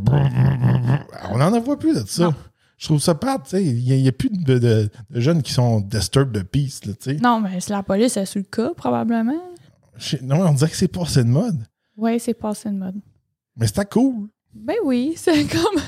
On 1.30 1.38
n'en 1.38 1.60
voit 1.60 1.78
plus 1.78 1.94
de 1.94 2.06
ça. 2.06 2.24
Non. 2.24 2.34
Je 2.76 2.86
trouve 2.86 3.00
ça 3.00 3.14
plate, 3.14 3.44
tu 3.44 3.50
sais. 3.50 3.64
Il 3.64 3.82
n'y 3.82 4.08
a, 4.08 4.12
plus 4.12 4.28
de, 4.30 4.58
de- 4.58 4.90
de 5.10 5.20
jeunes 5.20 5.42
qui 5.42 5.52
sont 5.52 5.80
disturbed 5.80 6.32
de 6.32 6.42
peace, 6.42 6.80
tu 6.80 6.92
sais. 7.00 7.14
Non, 7.16 7.40
mais 7.40 7.60
c'est 7.60 7.72
la 7.72 7.82
police 7.82 8.16
est 8.16 8.26
sur 8.26 8.40
le 8.40 8.44
cas, 8.44 8.72
probablement. 8.76 9.40
Non, 10.22 10.46
on 10.46 10.52
dirait 10.52 10.70
que 10.70 10.76
c'est 10.76 10.88
passé 10.88 11.24
de 11.24 11.28
mode. 11.28 11.64
Oui, 11.96 12.18
c'est 12.20 12.34
passé 12.34 12.68
de 12.68 12.74
mode. 12.76 12.96
Mais 13.56 13.66
c'était 13.66 13.84
cool. 13.84 14.28
Ben 14.54 14.76
oui, 14.84 15.14
c'est 15.16 15.44
comme, 15.44 15.80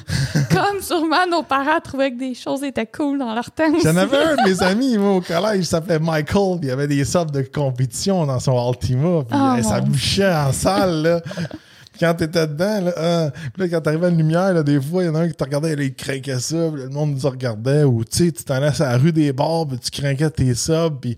comme 0.50 0.82
sûrement 0.82 1.26
nos 1.30 1.42
parents 1.42 1.80
trouvaient 1.82 2.10
que 2.12 2.18
des 2.18 2.34
choses 2.34 2.64
étaient 2.64 2.86
cool 2.86 3.18
dans 3.18 3.32
leur 3.34 3.50
temps. 3.50 3.72
J'en 3.82 3.96
avais 3.96 4.16
un 4.16 4.36
de 4.36 4.48
mes 4.48 4.62
amis, 4.62 4.98
moi, 4.98 5.16
au 5.16 5.20
collège, 5.20 5.58
il 5.58 5.66
s'appelait 5.66 5.98
Michael, 5.98 6.58
puis 6.58 6.64
il 6.64 6.68
y 6.68 6.70
avait 6.72 6.88
des 6.88 7.04
subs 7.04 7.30
de 7.30 7.42
compétition 7.42 8.26
dans 8.26 8.40
son 8.40 8.58
Altima, 8.58 9.22
puis 9.24 9.38
Oh, 9.38 9.56
euh, 9.58 9.62
ça 9.62 9.80
bouchait 9.80 10.34
en 10.34 10.52
salle, 10.52 11.02
là. 11.02 11.20
Puis 11.20 12.00
quand 12.00 12.14
t'étais 12.14 12.46
dedans, 12.46 12.80
là, 12.82 12.92
euh, 12.98 13.30
puis 13.54 13.62
là, 13.62 13.68
quand 13.68 13.80
t'arrivais 13.82 14.06
à 14.06 14.10
la 14.10 14.16
lumière, 14.16 14.52
là, 14.52 14.62
des 14.62 14.80
fois, 14.80 15.04
il 15.04 15.06
y 15.06 15.08
en 15.08 15.14
a 15.14 15.20
un 15.20 15.28
qui 15.28 15.34
te 15.34 15.44
regardait, 15.44 15.72
il 15.74 15.94
craquait 15.94 16.40
ça, 16.40 16.68
puis 16.72 16.82
le 16.82 16.88
monde 16.88 17.14
nous 17.14 17.30
regardait, 17.30 17.84
ou 17.84 18.04
tu 18.04 18.26
sais, 18.26 18.32
tu 18.32 18.44
t'en 18.44 18.54
allais 18.54 18.82
à 18.82 18.92
la 18.92 18.98
rue 18.98 19.12
des 19.12 19.32
bars, 19.32 19.66
puis 19.66 19.78
tu 19.78 19.90
craquais 19.90 20.30
tes 20.30 20.54
subs, 20.54 20.98
puis 21.00 21.16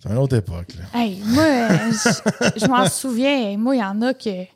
c'est 0.00 0.08
une 0.08 0.18
autre 0.18 0.36
époque, 0.36 0.68
là. 0.78 1.00
Hey, 1.00 1.20
moi, 1.26 1.44
je, 1.90 2.60
je 2.60 2.66
m'en 2.66 2.86
souviens. 2.86 3.56
Moi, 3.58 3.76
il 3.76 3.80
y 3.80 3.84
en 3.84 4.00
a 4.02 4.14
que 4.14 4.53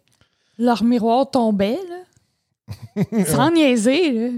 leur 0.59 0.83
miroir 0.85 1.31
tombait, 1.31 1.79
là. 1.89 3.03
Sans 3.27 3.51
niaiser, 3.51 4.13
là. 4.13 4.29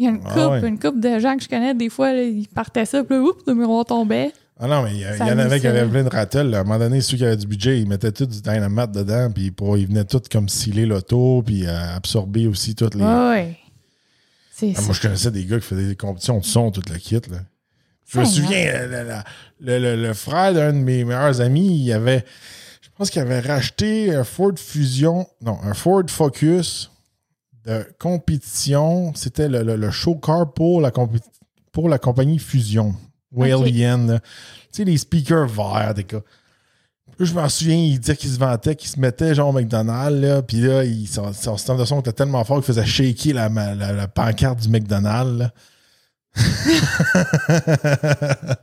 Il 0.00 0.04
y 0.04 0.06
a 0.06 0.10
une 0.10 0.20
Ah 0.24 0.28
couple, 0.32 0.46
ouais. 0.62 0.68
une 0.68 0.78
couple 0.78 1.00
de 1.00 1.18
gens 1.18 1.36
que 1.36 1.42
je 1.42 1.48
connais, 1.48 1.74
des 1.74 1.88
fois, 1.88 2.12
là, 2.12 2.22
ils 2.22 2.46
partaient 2.48 2.84
ça, 2.84 3.02
puis 3.02 3.16
là, 3.16 3.22
oups, 3.22 3.42
le 3.46 3.54
miroir 3.54 3.84
tombait. 3.84 4.32
Ah 4.60 4.66
non, 4.66 4.82
mais 4.82 4.92
il 4.94 5.00
y, 5.00 5.06
en 5.32 5.38
avait 5.38 5.60
qui 5.60 5.66
avaient 5.68 5.86
plein 5.86 6.02
de 6.04 6.08
ratels. 6.08 6.50
là. 6.50 6.58
À 6.58 6.60
un 6.60 6.64
moment 6.64 6.78
donné, 6.78 7.00
ceux 7.00 7.16
qui 7.16 7.24
avaient 7.24 7.36
du 7.36 7.46
budget, 7.46 7.80
ils 7.80 7.86
mettaient 7.88 8.10
tout 8.12 8.26
du 8.26 8.40
dynamite 8.40 8.90
dedans, 8.92 9.30
puis 9.32 9.50
pour, 9.52 9.76
ils 9.76 9.86
venaient 9.86 10.04
tous 10.04 10.22
comme 10.30 10.48
sceller 10.48 10.84
l'auto, 10.86 11.42
puis 11.46 11.64
euh, 11.66 11.96
absorber 11.96 12.46
aussi 12.48 12.74
toutes 12.74 12.94
les. 12.96 13.02
Ouais, 13.04 13.56
ouais. 14.60 14.74
Ah, 14.76 14.80
moi, 14.82 14.92
je 14.94 15.00
connaissais 15.00 15.30
des 15.30 15.44
gars 15.44 15.60
qui 15.60 15.66
faisaient 15.66 15.86
des 15.86 15.94
compétitions 15.96 16.38
de 16.40 16.44
son, 16.44 16.72
toute 16.72 16.90
la 16.90 16.98
kit. 16.98 17.14
Là. 17.30 17.38
Je 18.08 18.18
me 18.18 18.24
souviens, 18.24 18.66
euh, 18.74 19.20
le, 19.60 19.78
le- 19.78 19.96
le 20.02 20.14
frère 20.14 20.52
d'un 20.54 20.72
de 20.72 20.78
mes 20.78 21.04
meilleurs 21.04 21.40
amis, 21.40 21.84
il 21.84 21.92
avait, 21.92 22.24
pense 22.98 23.10
qu'il 23.10 23.22
avait 23.22 23.40
racheté 23.40 24.14
un 24.14 24.24
Ford 24.24 24.52
Fusion, 24.56 25.26
non, 25.40 25.58
un 25.62 25.74
Ford 25.74 26.02
Focus 26.08 26.90
de 27.64 27.86
compétition. 27.98 29.12
C'était 29.14 29.48
le, 29.48 29.62
le- 29.62 29.76
le 29.76 29.90
show 29.90 30.16
car 30.16 30.52
pour 30.52 30.80
la, 30.80 30.92
pour 31.72 31.88
la 31.88 31.98
compagnie 31.98 32.38
Fusion, 32.38 32.94
Walian. 33.32 34.06
là. 34.06 34.20
Tu 34.20 34.26
sais, 34.72 34.84
les 34.84 34.98
speakers 34.98 35.48
verts, 35.48 35.94
des. 35.94 36.06
Là, 36.12 37.24
je 37.24 37.32
m'en 37.34 37.48
souviens, 37.48 37.74
il 37.76 37.98
disait 37.98 38.16
qu'il 38.16 38.30
se 38.30 38.38
vantait, 38.38 38.76
qu'il 38.76 38.88
se 38.90 39.00
mettait 39.00 39.34
genre 39.34 39.48
au 39.48 39.52
McDonald's, 39.52 40.20
là, 40.20 40.42
puis 40.42 40.58
là, 40.60 40.84
il, 40.84 41.08
son, 41.08 41.32
son 41.32 41.56
système 41.56 41.76
de 41.78 41.84
son 41.84 42.00
était 42.00 42.12
tellement 42.12 42.44
fort 42.44 42.58
qu'il 42.58 42.66
faisait 42.66 42.86
shaker 42.86 43.34
la, 43.34 43.48
la, 43.48 43.92
la 43.92 44.08
pancarte 44.08 44.60
du 44.60 44.68
McDonald's. 44.68 45.38
là. 45.38 45.52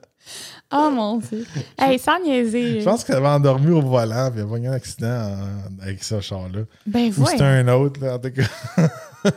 Oh 0.78 0.90
mon 0.92 1.18
Dieu. 1.18 1.46
Hey, 1.78 1.98
sans 2.00 2.20
niaiser. 2.20 2.82
Je 2.82 2.86
pense 2.86 3.04
qu'elle 3.04 3.16
avait 3.18 3.28
endormi 3.28 3.72
au 3.72 3.82
volant, 3.82 4.30
puis 4.32 4.42
il 4.42 4.44
y 4.44 4.46
a 4.46 4.50
pas 4.52 4.58
eu 4.58 4.68
un 4.68 4.74
accident 4.74 5.08
en- 5.08 5.82
avec 5.84 6.04
ce 6.04 6.20
char-là. 6.20 6.62
Ben 6.86 7.12
Ou 7.18 7.26
c'était 7.26 7.42
ouais. 7.44 7.48
un 7.48 7.68
autre, 7.70 8.02
là, 8.04 8.16
en 8.16 8.20
tout 8.20 8.32
cas. 8.32 9.32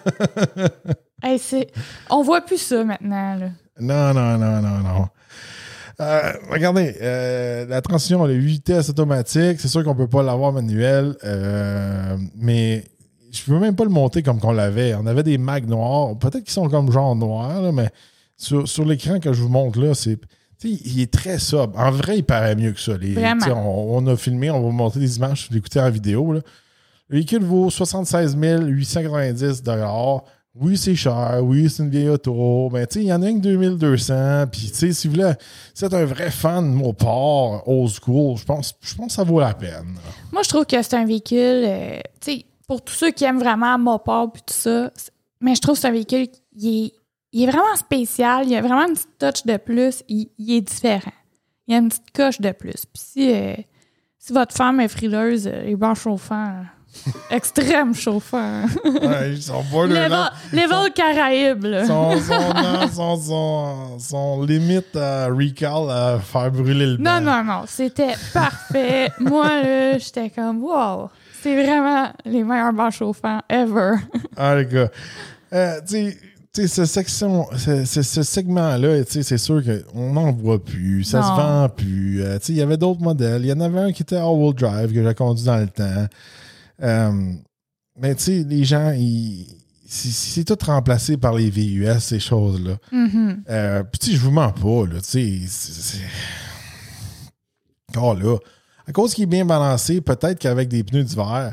Hey, 1.22 1.38
c'est... 1.38 1.68
On 2.10 2.22
voit 2.22 2.40
plus 2.42 2.58
ça 2.58 2.84
maintenant, 2.84 3.34
là. 3.36 3.48
Non, 3.80 4.14
non, 4.14 4.38
non, 4.38 4.60
non, 4.62 4.78
non. 4.78 5.06
Euh, 6.00 6.32
regardez, 6.50 6.94
euh, 7.02 7.66
la 7.66 7.80
transition, 7.82 8.24
elle 8.24 8.32
a 8.32 8.34
8 8.34 8.46
vitesses 8.46 8.88
automatiques. 8.90 9.60
C'est 9.60 9.68
sûr 9.68 9.82
qu'on 9.82 9.96
peut 9.96 10.06
pas 10.08 10.22
l'avoir 10.22 10.52
manuel, 10.52 11.16
euh, 11.24 12.16
mais 12.36 12.84
je 13.32 13.42
peux 13.42 13.58
même 13.58 13.74
pas 13.74 13.82
le 13.84 13.90
monter 13.90 14.22
comme 14.22 14.38
qu'on 14.38 14.52
l'avait. 14.52 14.94
On 14.94 15.06
avait 15.06 15.24
des 15.24 15.38
mags 15.38 15.66
noirs. 15.68 16.16
Peut-être 16.18 16.44
qu'ils 16.44 16.52
sont 16.52 16.68
comme 16.68 16.90
genre 16.92 17.16
noirs, 17.16 17.62
là, 17.62 17.72
mais 17.72 17.90
sur, 18.36 18.68
sur 18.68 18.84
l'écran 18.84 19.18
que 19.18 19.32
je 19.32 19.42
vous 19.42 19.48
montre 19.48 19.80
là, 19.80 19.94
c'est. 19.94 20.18
Il 20.64 21.00
est 21.00 21.10
très 21.12 21.38
sobre. 21.38 21.78
En 21.78 21.90
vrai, 21.90 22.18
il 22.18 22.24
paraît 22.24 22.56
mieux 22.56 22.72
que 22.72 22.80
ça. 22.80 22.96
Les- 22.96 23.14
On, 23.52 23.96
on 23.98 24.06
a 24.08 24.16
filmé, 24.16 24.50
on 24.50 24.60
va 24.62 24.70
montrer 24.70 25.00
des 25.00 25.16
images, 25.16 25.44
je 25.44 25.48
vais 25.50 25.54
l'écouter 25.56 25.80
en 25.80 25.90
vidéo. 25.90 26.32
là. 26.32 26.40
Le 27.08 27.16
véhicule 27.16 27.42
vaut 27.44 27.70
76 27.70 28.36
890 28.36 29.62
Oui, 30.60 30.76
c'est 30.76 30.94
cher. 30.96 31.38
Oui, 31.42 31.70
c'est 31.70 31.82
une 31.84 31.90
vieille 31.90 32.08
auto. 32.08 32.68
Mais 32.72 32.84
il 32.96 33.02
y 33.04 33.12
en 33.12 33.22
a 33.22 33.28
une 33.28 33.40
2200. 33.40 34.46
Puis 34.50 34.70
si 34.74 35.06
vous 35.08 35.14
voulez, 35.14 35.32
si 35.72 35.80
vous 35.80 35.86
êtes 35.86 35.94
un 35.94 36.04
vrai 36.04 36.30
fan 36.30 36.64
de 36.70 36.76
Mopar, 36.76 37.66
old 37.68 37.90
school, 37.90 38.36
je 38.36 38.44
pense, 38.44 38.74
je 38.80 38.94
pense 38.94 39.06
que 39.06 39.12
ça 39.12 39.24
vaut 39.24 39.40
la 39.40 39.54
peine. 39.54 39.94
Moi, 40.32 40.42
je 40.42 40.48
trouve 40.48 40.66
que 40.66 40.82
c'est 40.82 40.94
un 40.94 41.06
véhicule, 41.06 41.64
euh, 41.64 42.00
pour 42.66 42.82
tous 42.82 42.92
ceux 42.94 43.10
qui 43.12 43.24
aiment 43.24 43.38
vraiment 43.38 43.78
Mopar 43.78 44.30
puis 44.32 44.42
tout 44.44 44.52
ça, 44.54 44.90
mais 45.40 45.54
je 45.54 45.60
trouve 45.60 45.76
que 45.76 45.80
c'est 45.80 45.88
un 45.88 45.92
véhicule 45.92 46.26
qui 46.58 46.84
est, 46.86 46.92
il 47.32 47.42
est 47.44 47.50
vraiment 47.50 47.76
spécial, 47.76 48.44
il 48.44 48.50
y 48.50 48.56
a 48.56 48.62
vraiment 48.62 48.86
une 48.86 48.94
petite 48.94 49.18
touch 49.18 49.46
de 49.46 49.56
plus, 49.56 50.02
il, 50.08 50.28
il 50.38 50.56
est 50.56 50.60
différent. 50.60 51.12
Il 51.66 51.72
y 51.72 51.76
a 51.76 51.80
une 51.80 51.88
petite 51.88 52.10
coche 52.14 52.40
de 52.40 52.50
plus. 52.52 52.86
Puis 52.86 53.02
si, 53.02 53.32
euh, 53.32 53.54
si 54.18 54.32
votre 54.32 54.54
femme 54.54 54.80
est 54.80 54.88
frileuse, 54.88 55.46
euh, 55.46 55.62
les 55.64 55.76
bancs 55.76 55.98
chauffants, 55.98 56.64
extrême 57.30 57.94
chauffant. 57.94 58.62
Ouais, 58.84 59.32
ils 59.32 59.42
sont 59.42 59.60
level, 59.60 59.70
borderline. 59.70 60.30
level 60.52 60.92
Caraïbes, 60.94 61.64
là. 61.64 61.86
Son, 61.86 62.18
son, 62.20 62.54
non, 62.54 62.88
son, 62.88 63.16
son, 63.16 63.98
son 63.98 64.42
limite 64.42 64.96
à 64.96 65.26
recall 65.26 65.90
à 65.90 66.18
faire 66.18 66.50
brûler 66.50 66.86
le 66.86 66.96
Non, 66.96 67.20
non, 67.20 67.44
non, 67.44 67.64
c'était 67.66 68.14
parfait. 68.32 69.10
Moi, 69.18 69.62
là, 69.62 69.98
j'étais 69.98 70.30
comme, 70.30 70.62
wow, 70.62 71.10
c'est 71.42 71.62
vraiment 71.62 72.10
les 72.24 72.42
meilleurs 72.42 72.72
bancs 72.72 72.92
chauffants 72.92 73.40
ever. 73.50 73.96
Ah, 74.36 74.56
les 74.56 74.66
gars. 74.66 74.88
Euh, 75.52 75.80
tu 75.86 75.86
sais, 75.88 76.04
tu 76.12 76.20
sais, 76.20 76.27
ce, 76.66 76.84
section, 76.84 77.46
ce, 77.56 77.84
ce- 77.84 78.02
ce 78.02 78.22
segment-là, 78.22 79.02
c'est 79.08 79.38
sûr 79.38 79.62
qu'on 79.64 80.12
n'en 80.12 80.32
voit 80.32 80.62
plus. 80.62 81.04
Ça 81.04 81.22
se 81.22 81.28
vend 81.28 81.68
plus. 81.68 82.22
Euh, 82.22 82.38
il 82.48 82.54
y 82.56 82.62
avait 82.62 82.76
d'autres 82.76 83.00
modèles. 83.02 83.42
Il 83.44 83.48
y 83.48 83.52
en 83.52 83.60
avait 83.60 83.80
un 83.80 83.92
qui 83.92 84.02
était 84.02 84.16
all-wheel 84.16 84.54
drive 84.54 84.92
que 84.92 85.02
j'ai 85.06 85.14
conduit 85.14 85.44
dans 85.44 85.58
le 85.58 85.68
temps. 85.68 86.06
Euh, 86.82 87.32
mais 88.00 88.14
tu 88.14 88.22
sais, 88.22 88.44
les 88.48 88.64
gens, 88.64 88.90
ils- 88.92 89.46
c'est 89.86 90.44
tout 90.44 90.58
remplacé 90.66 91.16
par 91.16 91.32
les 91.34 91.48
VUS, 91.50 91.98
ces 92.00 92.20
choses-là. 92.20 92.76
Euh, 93.48 93.82
Puis, 93.84 93.98
tu 93.98 94.06
sais, 94.10 94.12
je 94.16 94.20
vous 94.20 94.30
mens 94.30 94.52
pas, 94.52 94.86
là. 94.86 95.00
Tu 95.00 95.46
sais, 95.48 95.98
Oh 97.96 98.14
là. 98.14 98.36
À 98.86 98.92
cause 98.92 99.14
qu'il 99.14 99.24
est 99.24 99.26
bien 99.26 99.44
balancé, 99.44 100.00
peut-être 100.00 100.38
qu'avec 100.38 100.68
des 100.68 100.82
pneus 100.84 101.04
d'hiver, 101.04 101.52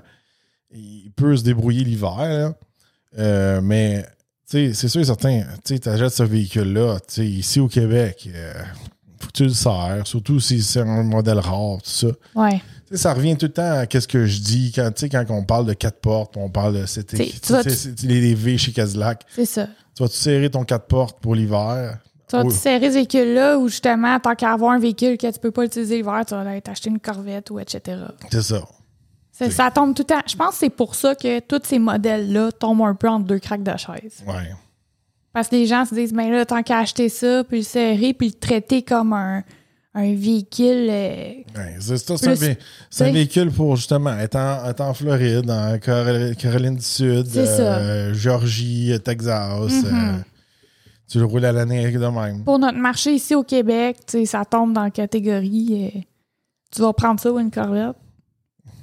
il 0.73 1.11
peut 1.15 1.35
se 1.35 1.43
débrouiller 1.43 1.83
l'hiver. 1.83 2.53
Euh, 3.17 3.61
mais 3.61 4.05
c'est 4.45 4.73
sûr 4.87 5.01
et 5.01 5.05
certain, 5.05 5.43
tu 5.63 5.79
achètes 5.89 6.13
ce 6.13 6.23
véhicule-là, 6.23 6.97
ici 7.17 7.59
au 7.59 7.67
Québec, 7.67 8.29
euh, 8.33 8.53
faut 9.19 9.27
que 9.27 9.31
tu 9.33 9.43
le 9.43 9.49
sers, 9.49 10.01
surtout 10.05 10.39
si 10.39 10.61
c'est 10.61 10.81
un 10.81 11.03
modèle 11.03 11.39
rare, 11.39 11.77
tout 11.83 11.89
ça. 11.89 12.07
Ouais. 12.35 12.61
Tu 12.87 12.91
sais, 12.91 12.97
ça 12.97 13.13
revient 13.13 13.35
tout 13.35 13.47
le 13.47 13.51
temps 13.53 13.79
à 13.79 13.87
qu'est-ce 13.87 14.07
que 14.07 14.25
je 14.25 14.39
dis 14.41 14.71
quand, 14.73 14.91
quand 15.11 15.25
on 15.29 15.43
parle 15.43 15.65
de 15.65 15.73
quatre 15.73 15.99
portes, 15.99 16.37
on 16.37 16.49
parle 16.49 16.81
de 16.81 16.85
c'était, 16.85 17.17
T'sais, 17.17 17.93
les, 18.03 18.35
V 18.35 18.57
chez 18.59 18.71
Cadillac. 18.71 19.25
C'est 19.33 19.45
ça. 19.45 19.67
Tu 19.95 20.03
vas-tu 20.03 20.15
serrer 20.15 20.49
ton 20.51 20.63
quatre 20.63 20.85
portes 20.85 21.19
pour 21.19 21.33
l'hiver? 21.33 21.97
Tu 22.27 22.35
vas 22.35 22.43
Oui. 22.43 22.49
te 22.53 22.57
serrer 22.57 22.89
ce 22.89 22.95
véhicule-là 22.95 23.57
ou 23.57 23.67
justement, 23.67 24.19
tant 24.19 24.35
qu'à 24.35 24.51
avoir 24.51 24.71
un 24.73 24.79
véhicule 24.79 25.17
que 25.17 25.31
tu 25.31 25.39
peux 25.39 25.51
pas 25.51 25.65
utiliser 25.65 25.97
l'hiver, 25.97 26.21
tu 26.27 26.35
vas 26.35 26.41
aller 26.41 26.61
t'acheter 26.61 26.89
une 26.89 26.99
Corvette 26.99 27.49
ou 27.49 27.59
etc. 27.59 27.97
C'est 28.31 28.41
ça. 28.43 28.61
Ça, 29.37 29.51
ça 29.51 29.69
tombe 29.71 29.93
tout 29.93 30.03
le 30.03 30.15
temps. 30.15 30.21
Je 30.27 30.35
pense 30.35 30.51
que 30.51 30.55
c'est 30.59 30.69
pour 30.69 30.95
ça 30.95 31.13
que 31.13 31.39
tous 31.41 31.59
ces 31.65 31.77
modèles-là 31.79 32.51
tombent 32.53 32.83
un 32.83 32.95
peu 32.95 33.09
entre 33.09 33.25
deux 33.25 33.39
craques 33.39 33.63
de 33.63 33.75
chaise. 33.77 34.23
Ouais. 34.25 34.51
Parce 35.33 35.49
que 35.49 35.55
les 35.57 35.65
gens 35.65 35.83
se 35.83 35.93
disent, 35.93 36.13
mais 36.13 36.29
là, 36.29 36.45
tant 36.45 36.63
qu'à 36.63 36.79
acheter 36.79 37.09
ça, 37.09 37.43
puis 37.43 37.57
le 37.57 37.63
serrer, 37.63 38.13
puis 38.13 38.27
le 38.29 38.33
traiter 38.35 38.81
comme 38.81 39.11
un, 39.11 39.43
un 39.93 40.15
véhicule. 40.15 40.87
euh, 40.89 41.33
Ouais, 41.53 41.75
c'est 41.81 41.97
ça, 41.97 42.15
c'est 42.17 42.27
un, 42.29 42.33
vé- 42.33 42.57
un 43.01 43.11
véhicule 43.11 43.51
pour 43.51 43.75
justement 43.75 44.17
être 44.17 44.37
en, 44.37 44.69
être 44.69 44.79
en 44.79 44.93
Floride, 44.93 45.51
en 45.51 45.77
Caroline 45.79 46.75
du 46.77 46.81
Sud, 46.81 47.27
euh, 47.35 48.13
Georgie, 48.13 48.93
euh, 48.93 48.99
Texas. 48.99 49.73
Mhm. 49.83 49.85
euh, 49.85 50.17
tu 51.09 51.19
le 51.19 51.25
roules 51.25 51.43
à 51.45 51.51
l'année 51.51 51.91
de 51.91 51.99
même. 52.07 52.43
pour 52.45 52.57
notre 52.57 52.77
marché 52.77 53.11
ici 53.11 53.35
au 53.35 53.43
Québec, 53.43 53.97
ça 54.25 54.45
tombe 54.45 54.71
dans 54.71 54.83
la 54.85 54.91
catégorie. 54.91 55.91
euh, 55.93 55.99
tu 56.71 56.81
vas 56.81 56.93
prendre 56.93 57.19
ça 57.19 57.31
ou 57.31 57.37
une 57.39 57.51
Corvette. 57.51 57.95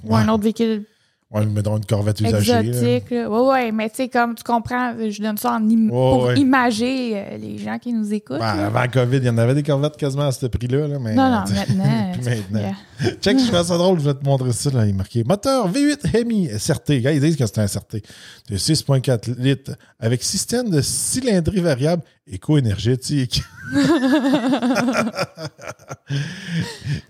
Ou 0.05 0.15
un 0.15 0.27
autre 0.29 0.43
véhicule 0.43 0.85
Ouais, 1.31 1.47
mais 1.47 1.63
dans 1.63 1.77
une 1.77 1.85
Corvette 1.85 2.21
usagée. 2.21 2.51
là. 2.53 2.59
exotique. 2.61 3.09
là. 3.09 3.27
Ouais, 3.27 3.47
ouais, 3.49 3.71
mais 3.71 3.89
tu 3.89 3.95
sais, 3.95 4.07
comme 4.07 4.35
tu 4.35 4.43
comprends, 4.43 4.93
je 5.09 5.19
donne 5.19 5.35
ça 5.39 5.53
en 5.53 5.67
im- 5.67 5.89
pour 5.89 6.25
ouais. 6.25 6.39
imager 6.39 7.13
euh, 7.17 7.37
les 7.37 7.57
gens 7.57 7.79
qui 7.79 7.91
nous 7.91 8.13
écoutent. 8.13 8.37
Ben, 8.37 8.55
là. 8.55 8.67
avant 8.67 8.81
la 8.81 8.87
COVID, 8.87 9.17
il 9.17 9.23
y 9.23 9.29
en 9.31 9.37
avait 9.39 9.55
des 9.55 9.63
Corvettes 9.63 9.97
quasiment 9.97 10.27
à 10.27 10.31
ce 10.31 10.45
prix-là. 10.45 10.87
là, 10.87 10.99
mais, 10.99 11.15
non, 11.15 11.31
non, 11.31 11.39
maintenant. 11.55 12.11
puis 12.13 12.21
maintenant. 12.29 12.59
yeah. 13.01 13.11
Check, 13.19 13.39
je 13.39 13.45
fais 13.45 13.63
ça 13.63 13.77
drôle, 13.79 13.99
je 13.99 14.05
vais 14.05 14.13
te 14.13 14.23
montrer 14.23 14.51
ça. 14.51 14.69
Là, 14.69 14.85
il 14.85 14.91
est 14.91 14.93
marqué 14.93 15.23
moteur 15.23 15.71
V8 15.71 16.15
Hemi 16.15 16.49
SRT. 16.55 17.01
Gars, 17.01 17.11
ils 17.13 17.19
disent 17.19 17.35
que 17.35 17.47
c'est 17.47 17.57
un 17.57 17.65
SRT 17.67 18.03
de 18.51 18.55
6,4 18.55 19.35
litres 19.41 19.71
avec 19.99 20.21
système 20.21 20.69
de 20.69 20.81
cylindrée 20.81 21.61
variable 21.61 22.03
éco-énergétique. 22.27 23.43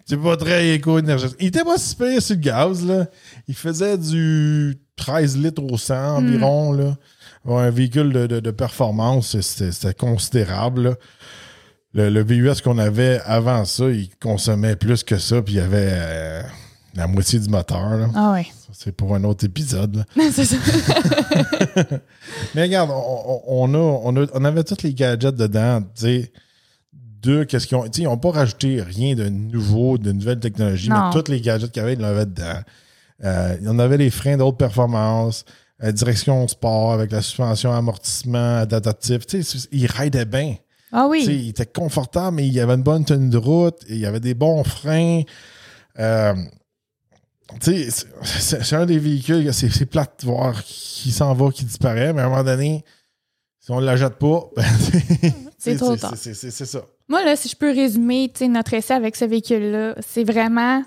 c'est 0.06 0.18
pas 0.22 0.38
très 0.38 0.70
éco-énergétique. 0.76 1.38
Il 1.40 1.48
était 1.48 1.64
pas 1.64 1.78
si 1.78 1.96
pire 1.96 2.22
sur 2.22 2.36
le 2.36 2.42
gaz. 2.42 2.86
Là. 2.86 3.06
Il 3.48 3.56
faisait 3.56 3.98
du 3.98 4.76
13 4.96 5.38
litres 5.38 5.64
au 5.64 5.78
100 5.78 6.18
environ. 6.18 6.72
Là. 6.74 6.96
Un 7.46 7.70
véhicule 7.70 8.12
de, 8.14 8.28
de- 8.28 8.40
de 8.40 8.52
performance, 8.52 9.40
c'était 9.42 9.72
c'était 9.72 9.94
considérable. 9.94 10.82
là. 10.84 10.96
Le, 11.96 12.10
le 12.10 12.24
VUS 12.24 12.62
qu'on 12.64 12.80
avait 12.80 13.20
avant 13.26 13.66
ça, 13.66 13.90
il 13.90 14.10
consommait 14.20 14.76
plus 14.76 15.04
que 15.04 15.18
ça, 15.20 15.42
puis 15.44 15.56
il 15.56 15.58
y 15.58 15.60
avait 15.60 15.90
euh, 15.92 16.42
la 16.96 17.08
moitié 17.08 17.40
du 17.40 17.50
moteur. 17.50 17.90
là. 17.98 18.08
Ah 18.16 18.32
ouais. 18.34 18.46
C'est 18.72 18.92
pour 18.92 19.14
un 19.16 19.24
autre 19.24 19.46
épisode. 19.46 20.06
c'est 20.32 20.46
ça. 20.46 20.56
Mais 22.56 22.64
regarde, 22.64 22.90
on, 22.92 22.96
on- 22.96 23.42
on 23.46 23.74
a, 23.74 23.78
on, 23.78 24.24
a- 24.24 24.28
on 24.34 24.46
avait 24.46 24.64
tous 24.64 24.84
les 24.84 24.94
gadgets 24.94 25.36
dedans. 25.36 25.82
tu 25.82 25.88
sais, 26.02 26.32
De 27.22 27.44
qu'est-ce 27.44 27.68
qu'ils 27.68 27.78
ont. 27.78 27.86
Ils 27.86 28.04
n'ont 28.04 28.18
pas 28.18 28.32
rajouté 28.32 28.82
rien 28.82 29.16
de 29.16 29.30
nouveau, 29.30 29.98
de 29.98 30.12
nouvelles 30.12 30.40
technologies, 30.40 30.90
Non. 30.90 31.10
mais 31.14 31.22
tous 31.22 31.32
les 31.32 31.42
gadgets 31.42 31.72
qu'il 31.72 31.82
y 31.82 31.84
avait, 31.86 31.94
ils 31.94 32.00
l'avaient 32.00 32.26
dedans. 32.26 32.60
Euh, 33.24 33.56
il 33.62 33.66
y 33.66 33.70
en 33.70 33.80
avait 33.80 33.98
les 33.98 34.10
freins 34.10 34.38
d'autres 34.38 34.58
performances, 34.58 35.46
euh, 35.84 35.92
direction 35.92 36.48
sport 36.48 36.94
avec 36.94 37.12
la 37.12 37.22
suspension 37.22 37.72
amortissement 37.72 38.58
adaptatif. 38.58 39.22
Ils 39.72 39.88
ridaient 39.88 40.26
bien. 40.26 40.56
Ah 40.92 41.08
oui. 41.10 41.24
il 41.28 41.50
était 41.50 41.66
confortable, 41.66 42.36
mais 42.36 42.46
il 42.48 42.54
y 42.54 42.60
avait 42.60 42.74
une 42.76 42.84
bonne 42.84 43.04
tenue 43.06 43.30
de 43.30 43.38
route, 43.38 43.78
il 43.90 43.98
y 43.98 44.06
avait 44.06 44.20
des 44.20 44.36
bons 44.36 44.64
freins. 44.64 45.22
Euh, 46.00 46.34
tu 47.60 47.90
sais, 47.92 48.06
c'est- 48.60 48.76
un 48.76 48.86
des 48.86 48.98
véhicules, 49.00 49.54
c'est 49.54 49.70
c'est 49.70 49.86
plate 49.86 50.22
de 50.22 50.26
voir 50.28 50.64
qui 50.64 51.12
s'en 51.12 51.34
va, 51.34 51.50
qui 51.52 51.66
disparaît, 51.66 52.14
mais 52.14 52.22
à 52.22 52.26
un 52.26 52.30
moment 52.30 52.44
donné, 52.44 52.84
si 53.60 53.72
on 53.72 53.80
ne 53.82 53.86
la 53.86 53.96
jette 53.96 54.16
pas, 54.16 54.44
ben, 54.56 54.64
C'est 55.58 55.78
trop 55.78 55.96
tard. 55.96 56.14
c'est- 56.16 56.34
ça. 56.52 56.82
Moi, 57.08 57.24
là, 57.24 57.36
si 57.36 57.48
je 57.50 57.56
peux 57.56 57.72
résumer 57.72 58.32
notre 58.50 58.74
essai 58.74 58.94
avec 58.94 59.16
ce 59.16 59.26
véhicule-là, 59.26 59.96
c'est 60.06 60.24
vraiment. 60.24 60.84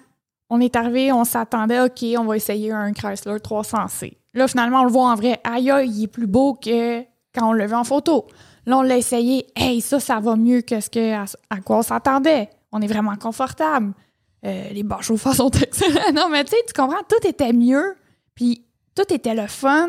On 0.48 0.61
est 0.61 0.76
arrivé, 0.76 1.11
on 1.12 1.24
s'attendait, 1.24 1.81
OK, 1.81 2.05
on 2.18 2.24
va 2.24 2.37
essayer 2.37 2.70
un 2.72 2.92
Chrysler 2.92 3.38
300C. 3.40 4.16
Là, 4.35 4.46
finalement, 4.46 4.83
on 4.83 4.85
le 4.85 4.92
voit 4.92 5.11
en 5.11 5.14
vrai. 5.14 5.40
Aïe, 5.44 5.72
il 5.87 6.05
est 6.05 6.09
plus 6.09 6.26
beau 6.26 6.55
que 6.55 7.00
quand 7.35 7.48
on 7.48 7.52
l'a 7.52 7.66
vu 7.66 7.74
en 7.74 7.85
photo. 7.85 8.26
Là, 8.66 8.79
on 8.79 8.83
l'a 8.83 8.96
essayé. 8.96 9.46
Hey, 9.57 9.81
ça, 9.81 9.98
ça 9.98 10.20
va 10.20 10.37
mieux 10.37 10.61
que 10.61 10.81
ce 10.81 10.88
que, 10.90 11.14
à, 11.14 11.24
à 11.50 11.61
quoi 11.61 11.79
on 11.79 11.83
s'attendait. 11.83 12.48
On 12.72 12.81
est 12.81 12.87
vraiment 12.87 13.16
confortable. 13.16 13.92
Euh, 14.44 14.68
les 14.70 14.83
bas 14.83 15.01
chauffeurs 15.01 15.35
sont 15.35 15.51
excellents. 15.62 16.12
Non, 16.14 16.29
mais 16.31 16.44
tu 16.44 16.51
sais, 16.51 16.57
tu 16.66 16.72
comprends, 16.72 17.03
tout 17.09 17.27
était 17.27 17.53
mieux. 17.53 17.96
Puis 18.35 18.64
tout 18.94 19.12
était 19.12 19.35
le 19.35 19.46
fun. 19.46 19.88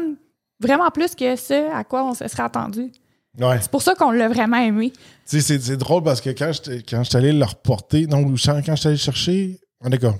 Vraiment 0.59 0.89
plus 0.89 1.13
que 1.13 1.35
ce 1.35 1.71
à 1.71 1.83
quoi 1.83 2.03
on 2.03 2.13
se 2.15 2.27
serait 2.27 2.43
attendu. 2.43 2.91
Ouais. 3.39 3.59
C'est 3.61 3.69
pour 3.69 3.83
ça 3.83 3.93
qu'on 3.93 4.09
l'a 4.09 4.27
vraiment 4.27 4.57
aimé. 4.57 4.91
Tu 4.91 5.01
sais, 5.25 5.41
c'est 5.41 5.61
c'est 5.61 5.77
drôle 5.77 6.01
parce 6.01 6.21
que 6.21 6.31
quand 6.31 6.51
j'étais 6.51 6.81
quand 6.81 7.03
j'étais 7.03 7.17
allé 7.17 7.31
le 7.31 7.45
reporter, 7.45 8.07
non, 8.07 8.23
quand 8.23 8.61
quand 8.65 8.75
j'étais 8.75 8.87
allé 8.87 8.97
chercher, 8.97 9.59
en 9.83 9.91
tout 9.91 9.99
cas, 9.99 10.15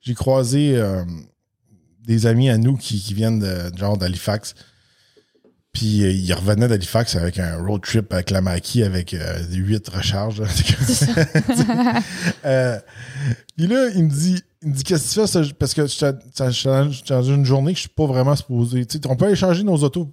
j'ai 0.00 0.14
croisé 0.14 0.76
euh, 0.76 1.04
des 2.00 2.26
amis 2.26 2.50
à 2.50 2.58
nous 2.58 2.76
qui, 2.76 3.00
qui 3.00 3.14
viennent 3.14 3.38
de 3.38 3.76
genre 3.76 3.96
d'Halifax. 3.96 4.54
Puis 5.72 6.02
euh, 6.02 6.10
ils 6.10 6.32
revenaient 6.32 6.66
d'Halifax 6.66 7.14
avec 7.14 7.38
un 7.38 7.56
road 7.62 7.82
trip 7.82 8.12
avec 8.12 8.30
la 8.30 8.40
maquille 8.40 8.82
avec 8.82 9.14
euh, 9.14 9.42
huit 9.50 9.88
recharges. 9.88 10.42
Euh, 12.44 12.78
Puis 13.56 13.66
là, 13.66 13.90
il 13.94 14.04
me 14.04 14.10
dit, 14.10 14.42
il 14.62 14.70
me 14.70 14.74
dit 14.74 14.82
qu'est-ce 14.82 15.14
que 15.14 15.26
tu 15.26 15.44
fais? 15.46 15.54
Parce 15.54 15.74
que 15.74 15.86
j'étais 15.86 16.12
dans 17.08 17.22
une 17.22 17.44
journée 17.44 17.72
que 17.72 17.76
je 17.76 17.82
suis 17.82 17.88
pas 17.90 18.06
vraiment 18.06 18.34
supposé. 18.34 18.84
Tu 18.86 18.98
sais, 18.98 19.06
on 19.06 19.14
peut 19.14 19.26
aller 19.26 19.36
changer 19.36 19.62
nos 19.62 19.76
autos 19.76 20.10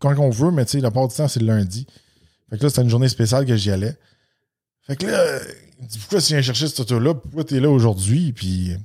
quand 0.00 0.16
on 0.18 0.30
veut, 0.30 0.50
mais 0.50 0.64
la 0.74 0.90
part 0.90 1.08
du 1.08 1.14
temps, 1.14 1.28
c'est 1.28 1.40
le 1.40 1.46
lundi. 1.46 1.86
Fait 2.50 2.58
que 2.58 2.64
là, 2.64 2.68
c'était 2.68 2.82
une 2.82 2.90
journée 2.90 3.08
spéciale 3.08 3.46
que 3.46 3.56
j'y 3.56 3.70
allais. 3.70 3.96
Fait 4.82 4.96
que 4.96 5.06
là, 5.06 5.22
il 5.78 5.84
me 5.84 5.88
dit 5.88 5.98
pourquoi 5.98 6.20
tu 6.20 6.32
viens 6.32 6.42
chercher 6.42 6.66
cette 6.68 6.80
auto-là? 6.80 7.14
Pourquoi 7.14 7.44
t'es 7.44 7.60
là 7.60 7.70
aujourd'hui? 7.70 8.32
Puis 8.32 8.76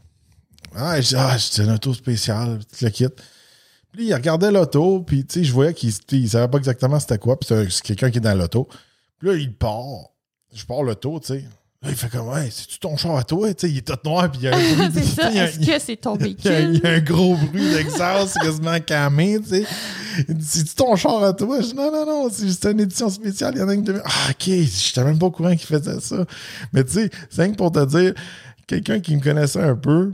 ah, 0.75 0.99
je 0.99 1.09
dis, 1.09 1.15
ah, 1.15 1.37
c'est 1.37 1.63
une 1.63 1.71
auto 1.71 1.93
spéciale, 1.93 2.59
tu 2.77 2.85
le 2.85 2.91
quittes. 2.91 3.21
Puis 3.93 4.07
il 4.07 4.13
regardait 4.13 4.51
l'auto, 4.51 5.01
puis 5.05 5.23
tu 5.25 5.39
sais, 5.39 5.43
je 5.45 5.53
voyais 5.53 5.73
qu'il 5.73 5.91
il 6.11 6.29
savait 6.29 6.47
pas 6.47 6.57
exactement 6.57 6.99
c'était 6.99 7.19
quoi, 7.19 7.39
puis 7.39 7.47
c'est 7.47 7.55
un- 7.55 7.69
c'est 7.69 7.83
quelqu'un 7.83 8.09
qui 8.11 8.17
est 8.17 8.21
dans 8.21 8.35
l'auto. 8.37 8.67
Puis 9.19 9.29
là, 9.29 9.35
il 9.35 9.53
part. 9.53 10.09
Je 10.53 10.65
pars 10.65 10.83
l'auto, 10.83 11.19
tu 11.19 11.27
sais. 11.27 11.45
Là, 11.83 11.89
il 11.89 11.95
fait 11.95 12.09
comme, 12.09 12.29
ouais, 12.29 12.47
c'est-tu 12.49 12.79
ton 12.79 12.95
char 12.95 13.17
à 13.17 13.23
toi? 13.23 13.53
Tu 13.53 13.67
sais, 13.67 13.71
il 13.73 13.77
est 13.79 13.81
tout 13.87 13.97
noir, 14.09 14.31
puis 14.31 14.39
il 14.41 14.45
y 14.45 14.47
a 14.47 14.55
un 14.55 14.59
bruit. 14.89 14.89
c'est 14.93 15.21
ça. 15.21 15.31
Est-ce 15.33 15.59
que 15.59 15.79
c'est 15.79 15.97
ton 15.97 16.13
a, 16.15 16.17
il 16.19 16.23
véhicule? 16.23 16.81
y 16.83 16.87
a 16.87 16.91
un 16.91 16.99
gros 17.01 17.35
bruit 17.35 17.69
d'exhaust 17.73 18.37
quasiment 18.39 18.79
camé, 18.79 19.37
tu 19.43 19.49
sais. 19.49 19.65
Il 20.29 20.35
dit, 20.35 20.45
c'est-tu 20.45 20.75
ton 20.75 20.95
char 20.95 21.21
à 21.23 21.33
toi? 21.33 21.59
Je 21.61 21.67
dis, 21.67 21.75
non, 21.75 21.91
non, 21.91 22.05
non, 22.05 22.29
c'est 22.31 22.47
juste 22.47 22.65
une 22.65 22.79
édition 22.79 23.09
spéciale. 23.09 23.53
Il 23.55 23.59
y 23.59 23.63
en 23.63 23.69
a 23.69 23.73
une 23.73 23.83
de... 23.83 24.01
Ah, 24.05 24.29
OK, 24.31 24.43
j'étais 24.45 25.03
même 25.03 25.19
pas 25.19 25.25
au 25.25 25.31
courant 25.31 25.49
qu'il 25.55 25.67
faisait 25.67 25.99
ça. 25.99 26.25
Mais 26.71 26.83
tu 26.85 26.93
sais, 26.93 27.09
c'est 27.29 27.41
rien 27.43 27.51
que 27.51 27.57
pour 27.57 27.71
te 27.71 27.83
dire, 27.85 28.13
quelqu'un 28.65 28.99
qui 29.01 29.15
me 29.17 29.21
connaissait 29.21 29.61
un 29.61 29.75
peu, 29.75 30.13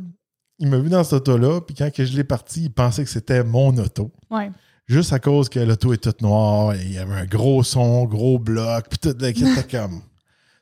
il 0.60 0.68
m'a 0.70 0.78
vu 0.78 0.90
dans 0.90 1.04
cette 1.04 1.14
auto-là, 1.14 1.62
puis 1.62 1.76
quand 1.76 1.92
que 1.94 2.06
je 2.06 2.16
l'ai 2.16 2.24
parti, 2.24 2.64
il 2.64 2.70
pensait 2.72 3.04
que 3.04 3.10
c'était 3.10 3.44
mon 3.44 3.76
auto. 3.78 4.12
Ouais. 4.30 4.52
Juste 4.88 5.14
à 5.14 5.20
cause 5.20 5.50
que 5.50 5.60
l'auto 5.60 5.94
est 5.94 5.98
toute 6.04 6.22
noire, 6.22 6.74
et 6.74 6.82
il 6.84 6.94
y 6.94 6.98
avait 6.98 7.14
un 7.16 7.26
gros 7.26 7.64
son, 7.64 8.06
gros 8.06 8.40
bloc, 8.40 8.88
puis 8.90 8.98
tout 9.00 9.16
le 9.20 9.32
kit 9.32 9.46
était 9.50 9.64
comme... 9.78 10.02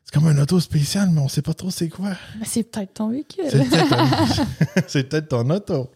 C'est 0.03 0.13
comme 0.21 0.27
un 0.29 0.41
auto 0.41 0.57
spécial, 0.61 1.09
mais 1.11 1.19
on 1.19 1.27
sait 1.27 1.41
pas 1.41 1.53
trop 1.53 1.69
c'est 1.69 1.89
quoi. 1.89 2.11
Mais 2.39 2.45
c'est 2.45 2.63
peut-être 2.63 2.93
ton 2.93 3.09
véhicule. 3.09 3.43
C'est 3.49 3.67
peut-être 3.69 3.89
ton- 3.89 4.43
c'est 4.87 5.03
peut-être 5.09 5.27
ton 5.27 5.49
auto. 5.49 5.91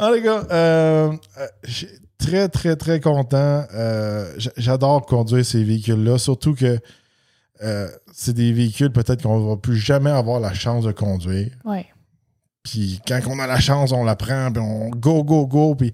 Ah, 0.00 0.10
les 0.12 0.20
gars, 0.20 0.44
euh, 0.50 1.12
euh, 1.38 1.46
je 1.62 1.70
suis 1.70 1.88
très, 2.18 2.48
très, 2.48 2.74
très 2.74 2.98
content. 2.98 3.64
Euh, 3.72 4.34
J'adore 4.56 5.06
conduire 5.06 5.44
ces 5.44 5.62
véhicules-là, 5.62 6.18
surtout 6.18 6.54
que 6.56 6.80
euh, 7.62 7.88
c'est 8.12 8.32
des 8.32 8.52
véhicules 8.52 8.90
peut-être 8.90 9.22
qu'on 9.22 9.48
va 9.50 9.56
plus 9.56 9.76
jamais 9.76 10.10
avoir 10.10 10.40
la 10.40 10.52
chance 10.52 10.84
de 10.84 10.90
conduire. 10.90 11.50
Ouais. 11.64 11.86
Puis 12.62 13.00
quand 13.08 13.18
on 13.26 13.38
a 13.38 13.46
la 13.46 13.58
chance, 13.58 13.90
on 13.90 14.04
la 14.04 14.16
prend, 14.16 14.52
puis 14.52 14.62
on 14.62 14.90
go, 14.90 15.24
go, 15.24 15.46
go. 15.46 15.74
Puis 15.74 15.92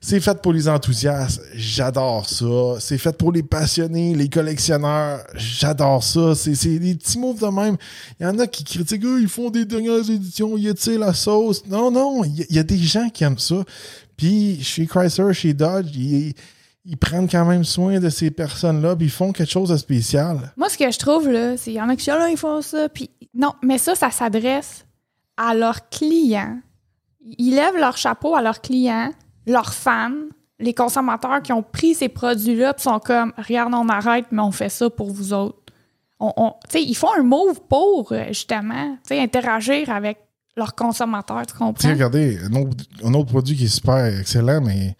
c'est 0.00 0.18
fait 0.20 0.40
pour 0.40 0.54
les 0.54 0.66
enthousiastes. 0.66 1.42
J'adore 1.54 2.26
ça. 2.26 2.80
C'est 2.80 2.96
fait 2.96 3.16
pour 3.16 3.32
les 3.32 3.42
passionnés, 3.42 4.14
les 4.14 4.30
collectionneurs. 4.30 5.20
J'adore 5.34 6.02
ça. 6.02 6.34
C'est 6.34 6.78
des 6.78 6.94
petits 6.94 7.18
moves 7.18 7.40
de 7.40 7.46
même. 7.48 7.76
Il 8.18 8.22
y 8.24 8.26
en 8.26 8.38
a 8.38 8.46
qui 8.46 8.64
critiquent, 8.64 9.02
Ah, 9.04 9.18
ils 9.20 9.28
font 9.28 9.50
des 9.50 9.66
dernières 9.66 10.08
éditions, 10.08 10.56
y 10.56 10.68
a-t-il 10.68 10.98
la 11.00 11.12
sauce? 11.12 11.66
Non, 11.66 11.90
non, 11.90 12.24
il 12.24 12.46
y, 12.50 12.58
a- 12.58 12.62
des 12.62 12.78
gens 12.78 13.10
qui 13.10 13.22
aiment 13.24 13.38
ça. 13.38 13.62
Puis 14.16 14.62
chez 14.64 14.86
Chrysler, 14.86 15.34
chez 15.34 15.52
Dodge, 15.52 15.94
ils, 15.94 16.32
ils 16.86 16.96
prennent 16.96 17.28
quand 17.28 17.44
même 17.44 17.62
soin 17.64 18.00
de 18.00 18.08
ces 18.08 18.30
personnes-là, 18.30 18.96
puis 18.96 19.06
ils 19.08 19.10
font 19.12 19.32
quelque 19.32 19.52
chose 19.52 19.68
de 19.68 19.76
spécial. 19.76 20.50
Moi, 20.56 20.70
ce 20.70 20.78
que 20.78 20.90
je 20.90 20.98
trouve, 20.98 21.28
là, 21.28 21.58
c'est 21.58 21.64
qu'il 21.64 21.74
y 21.74 21.80
en 21.82 21.90
a 21.90 21.96
qui 21.96 22.04
sont 22.04 22.12
là, 22.16 22.30
ils 22.30 22.38
font 22.38 22.62
ça. 22.62 22.88
Puis 22.88 23.10
non, 23.34 23.52
mais 23.62 23.76
ça, 23.76 23.94
ça 23.94 24.10
s'adresse 24.10 24.85
à 25.36 25.54
leurs 25.54 25.88
clients. 25.88 26.58
Ils 27.38 27.54
lèvent 27.54 27.76
leur 27.78 27.96
chapeau 27.96 28.34
à 28.34 28.42
leurs 28.42 28.60
clients, 28.60 29.10
leurs 29.46 29.74
fans, 29.74 30.12
les 30.58 30.72
consommateurs 30.74 31.42
qui 31.42 31.52
ont 31.52 31.62
pris 31.62 31.94
ces 31.94 32.08
produits-là, 32.08 32.74
sont 32.78 32.98
comme, 33.00 33.32
regarde, 33.36 33.74
on 33.74 33.88
arrête, 33.88 34.26
mais 34.30 34.42
on 34.42 34.52
fait 34.52 34.68
ça 34.68 34.88
pour 34.88 35.10
vous 35.10 35.32
autres. 35.32 35.58
On, 36.18 36.32
on- 36.36 36.54
ils 36.74 36.94
font 36.96 37.12
un 37.18 37.22
move 37.22 37.60
pour, 37.68 38.12
euh, 38.12 38.24
justement, 38.28 38.96
interagir 39.10 39.90
avec 39.90 40.18
leurs 40.56 40.74
consommateurs, 40.74 41.44
tu 41.46 41.52
comprends? 41.54 41.88
regardez, 41.90 42.38
un 42.42 42.54
autre, 42.54 42.84
un 43.04 43.12
autre 43.12 43.28
produit 43.30 43.54
qui 43.56 43.64
est 43.64 43.68
super 43.68 44.06
excellent, 44.06 44.62
mais 44.62 44.96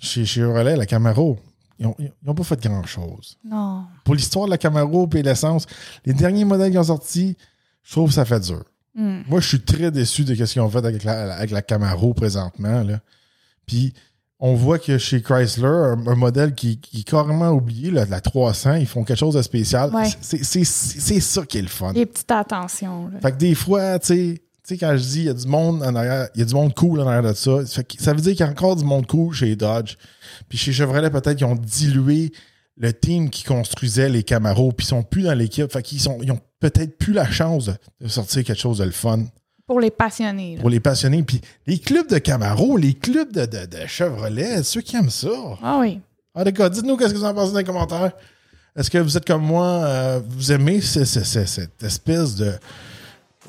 chez, 0.00 0.24
chez 0.24 0.40
la 0.42 0.86
Camaro, 0.86 1.38
ils 1.78 1.86
n'ont 2.24 2.34
pas 2.34 2.42
fait 2.42 2.60
grand-chose. 2.60 3.38
Non. 3.44 3.84
Pour 4.02 4.14
l'histoire 4.16 4.46
de 4.46 4.50
la 4.50 4.58
Camaro 4.58 5.08
et 5.14 5.22
l'essence, 5.22 5.66
les 6.04 6.12
derniers 6.14 6.44
modèles 6.44 6.72
qui 6.72 6.78
ont 6.78 6.82
sorti, 6.84 7.36
je 7.84 7.92
trouve 7.92 8.08
que 8.08 8.14
ça 8.14 8.24
fait 8.24 8.40
dur. 8.40 8.64
Hmm. 8.96 9.20
Moi, 9.28 9.40
je 9.40 9.48
suis 9.48 9.60
très 9.60 9.90
déçu 9.90 10.24
de 10.24 10.34
ce 10.34 10.52
qu'ils 10.52 10.62
ont 10.62 10.70
fait 10.70 10.84
avec 10.84 11.04
la, 11.04 11.34
avec 11.34 11.50
la 11.50 11.62
Camaro 11.62 12.14
présentement. 12.14 12.82
Là. 12.82 13.00
Puis, 13.66 13.92
on 14.38 14.54
voit 14.54 14.78
que 14.78 14.98
chez 14.98 15.22
Chrysler, 15.22 15.66
un, 15.66 16.06
un 16.06 16.14
modèle 16.14 16.54
qui, 16.54 16.78
qui 16.78 17.00
est 17.00 17.08
carrément 17.08 17.50
oublié, 17.50 17.90
là, 17.90 18.04
la 18.06 18.20
300, 18.20 18.74
ils 18.74 18.86
font 18.86 19.04
quelque 19.04 19.18
chose 19.18 19.34
de 19.34 19.42
spécial. 19.42 19.94
Ouais. 19.94 20.08
C'est- 20.20 21.20
ça 21.20 21.42
qui 21.44 21.58
est 21.58 21.62
le 21.62 21.68
fun. 21.68 21.92
Les 21.92 22.06
petites 22.06 22.30
attentions. 22.30 23.08
là. 23.08 23.20
Fait 23.20 23.32
que 23.32 23.36
des 23.38 23.54
fois, 23.54 23.98
tu 23.98 24.06
sais, 24.06 24.42
tu 24.66 24.74
sais, 24.74 24.78
quand 24.78 24.96
je 24.96 25.02
dis 25.02 25.18
il 25.20 25.24
y 25.26 25.28
a 25.28 25.34
du 25.34 25.46
monde 25.46 25.82
en 25.82 25.94
arrière, 25.94 26.28
il 26.34 26.40
y 26.40 26.42
a 26.42 26.44
du 26.44 26.54
monde 26.54 26.74
cool 26.74 27.00
en 27.00 27.06
arrière 27.06 27.22
de 27.22 27.34
ça, 27.34 27.64
ça, 27.66 28.12
veut 28.12 28.20
dire 28.20 28.32
qu'il 28.32 28.40
y 28.40 28.48
a 28.48 28.50
encore 28.50 28.76
du 28.76 28.84
monde 28.84 29.06
cool 29.06 29.32
chez 29.32 29.54
Dodge. 29.56 29.96
Puis 30.48 30.58
chez 30.58 30.72
Chevrolet, 30.72 31.08
peut-être 31.08 31.36
qu'ils 31.36 31.46
ont 31.46 31.54
dilué 31.54 32.32
le 32.76 32.92
team 32.92 33.30
qui 33.30 33.44
construisait 33.44 34.08
les 34.08 34.22
Camaros, 34.22 34.72
puis 34.72 34.84
ils 34.84 34.88
sont 34.88 35.02
plus 35.02 35.22
dans 35.22 35.34
l'équipe. 35.34 35.70
Fait 35.72 35.82
qu'ils 35.82 36.00
sont, 36.00 36.18
ils 36.20 36.32
ont 36.32 36.40
peut-être 36.70 36.98
plus 36.98 37.12
la 37.12 37.30
chance 37.30 37.70
de, 38.00 38.08
sortir 38.08 38.44
quelque 38.44 38.58
chose 38.60 38.78
de 38.78 38.84
le 38.84 38.90
fun 38.92 39.24
Pour 39.66 39.80
les 39.80 39.90
passionnés. 39.90 40.56
là. 40.56 40.60
pour 40.60 40.70
les 40.70 40.80
passionnés. 40.80 41.22
Puis 41.22 41.40
les 41.66 41.78
clubs 41.78 42.08
de 42.08 42.18
Camaro, 42.18 42.76
les 42.76 42.94
clubs 42.94 43.32
de, 43.32 43.46
de, 43.46 43.66
de 43.66 43.86
Chevrolet, 43.86 44.62
ceux 44.62 44.80
qui 44.80 44.96
aiment 44.96 45.10
ça. 45.10 45.28
Ah 45.62 45.78
oui. 45.80 46.00
Ah, 46.34 46.44
d'accord. 46.44 46.68
Dites-nous 46.70 46.96
qu'est-ce 46.96 47.12
que 47.14 47.18
vous 47.18 47.24
en 47.24 47.34
pensez 47.34 47.52
dans 47.52 47.58
les 47.58 47.64
commentaires. 47.64 48.12
Est-ce 48.76 48.90
que 48.90 48.98
vous 48.98 49.16
êtes 49.16 49.26
comme 49.26 49.42
moi, 49.42 49.64
euh, 49.64 50.20
vous 50.28 50.52
aimez 50.52 50.80
ce- 50.82 51.04
ce- 51.06 51.24
ce- 51.24 51.46
cette 51.46 51.82
espèce 51.82 52.34
de. 52.36 52.52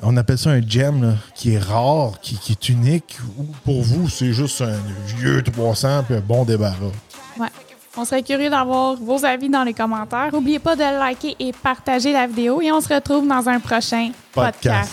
On 0.00 0.16
appelle 0.16 0.38
ça 0.38 0.50
un 0.50 0.62
gem, 0.66 1.02
là, 1.02 1.14
qui 1.34 1.52
est 1.54 1.58
rare, 1.58 2.20
qui, 2.22 2.36
qui 2.38 2.52
est 2.52 2.68
unique, 2.70 3.18
ou 3.36 3.42
pour 3.64 3.82
vous, 3.82 4.08
c'est 4.08 4.32
juste 4.32 4.60
un 4.62 4.78
vieux 5.18 5.42
300 5.42 6.04
puis 6.04 6.14
un 6.14 6.20
bon 6.20 6.44
débarras? 6.44 6.92
Ouais. 7.38 7.48
On 7.96 8.04
serait 8.04 8.22
curieux 8.22 8.50
d'avoir 8.50 8.94
vos 8.94 9.24
avis 9.24 9.48
dans 9.48 9.64
les 9.64 9.74
commentaires. 9.74 10.30
N'oubliez 10.32 10.58
pas 10.58 10.76
de 10.76 10.82
liker 10.82 11.34
et 11.38 11.52
partager 11.52 12.12
la 12.12 12.26
vidéo 12.26 12.60
et 12.60 12.70
on 12.70 12.80
se 12.80 12.92
retrouve 12.92 13.26
dans 13.26 13.48
un 13.48 13.58
prochain 13.60 14.10
podcast. 14.32 14.92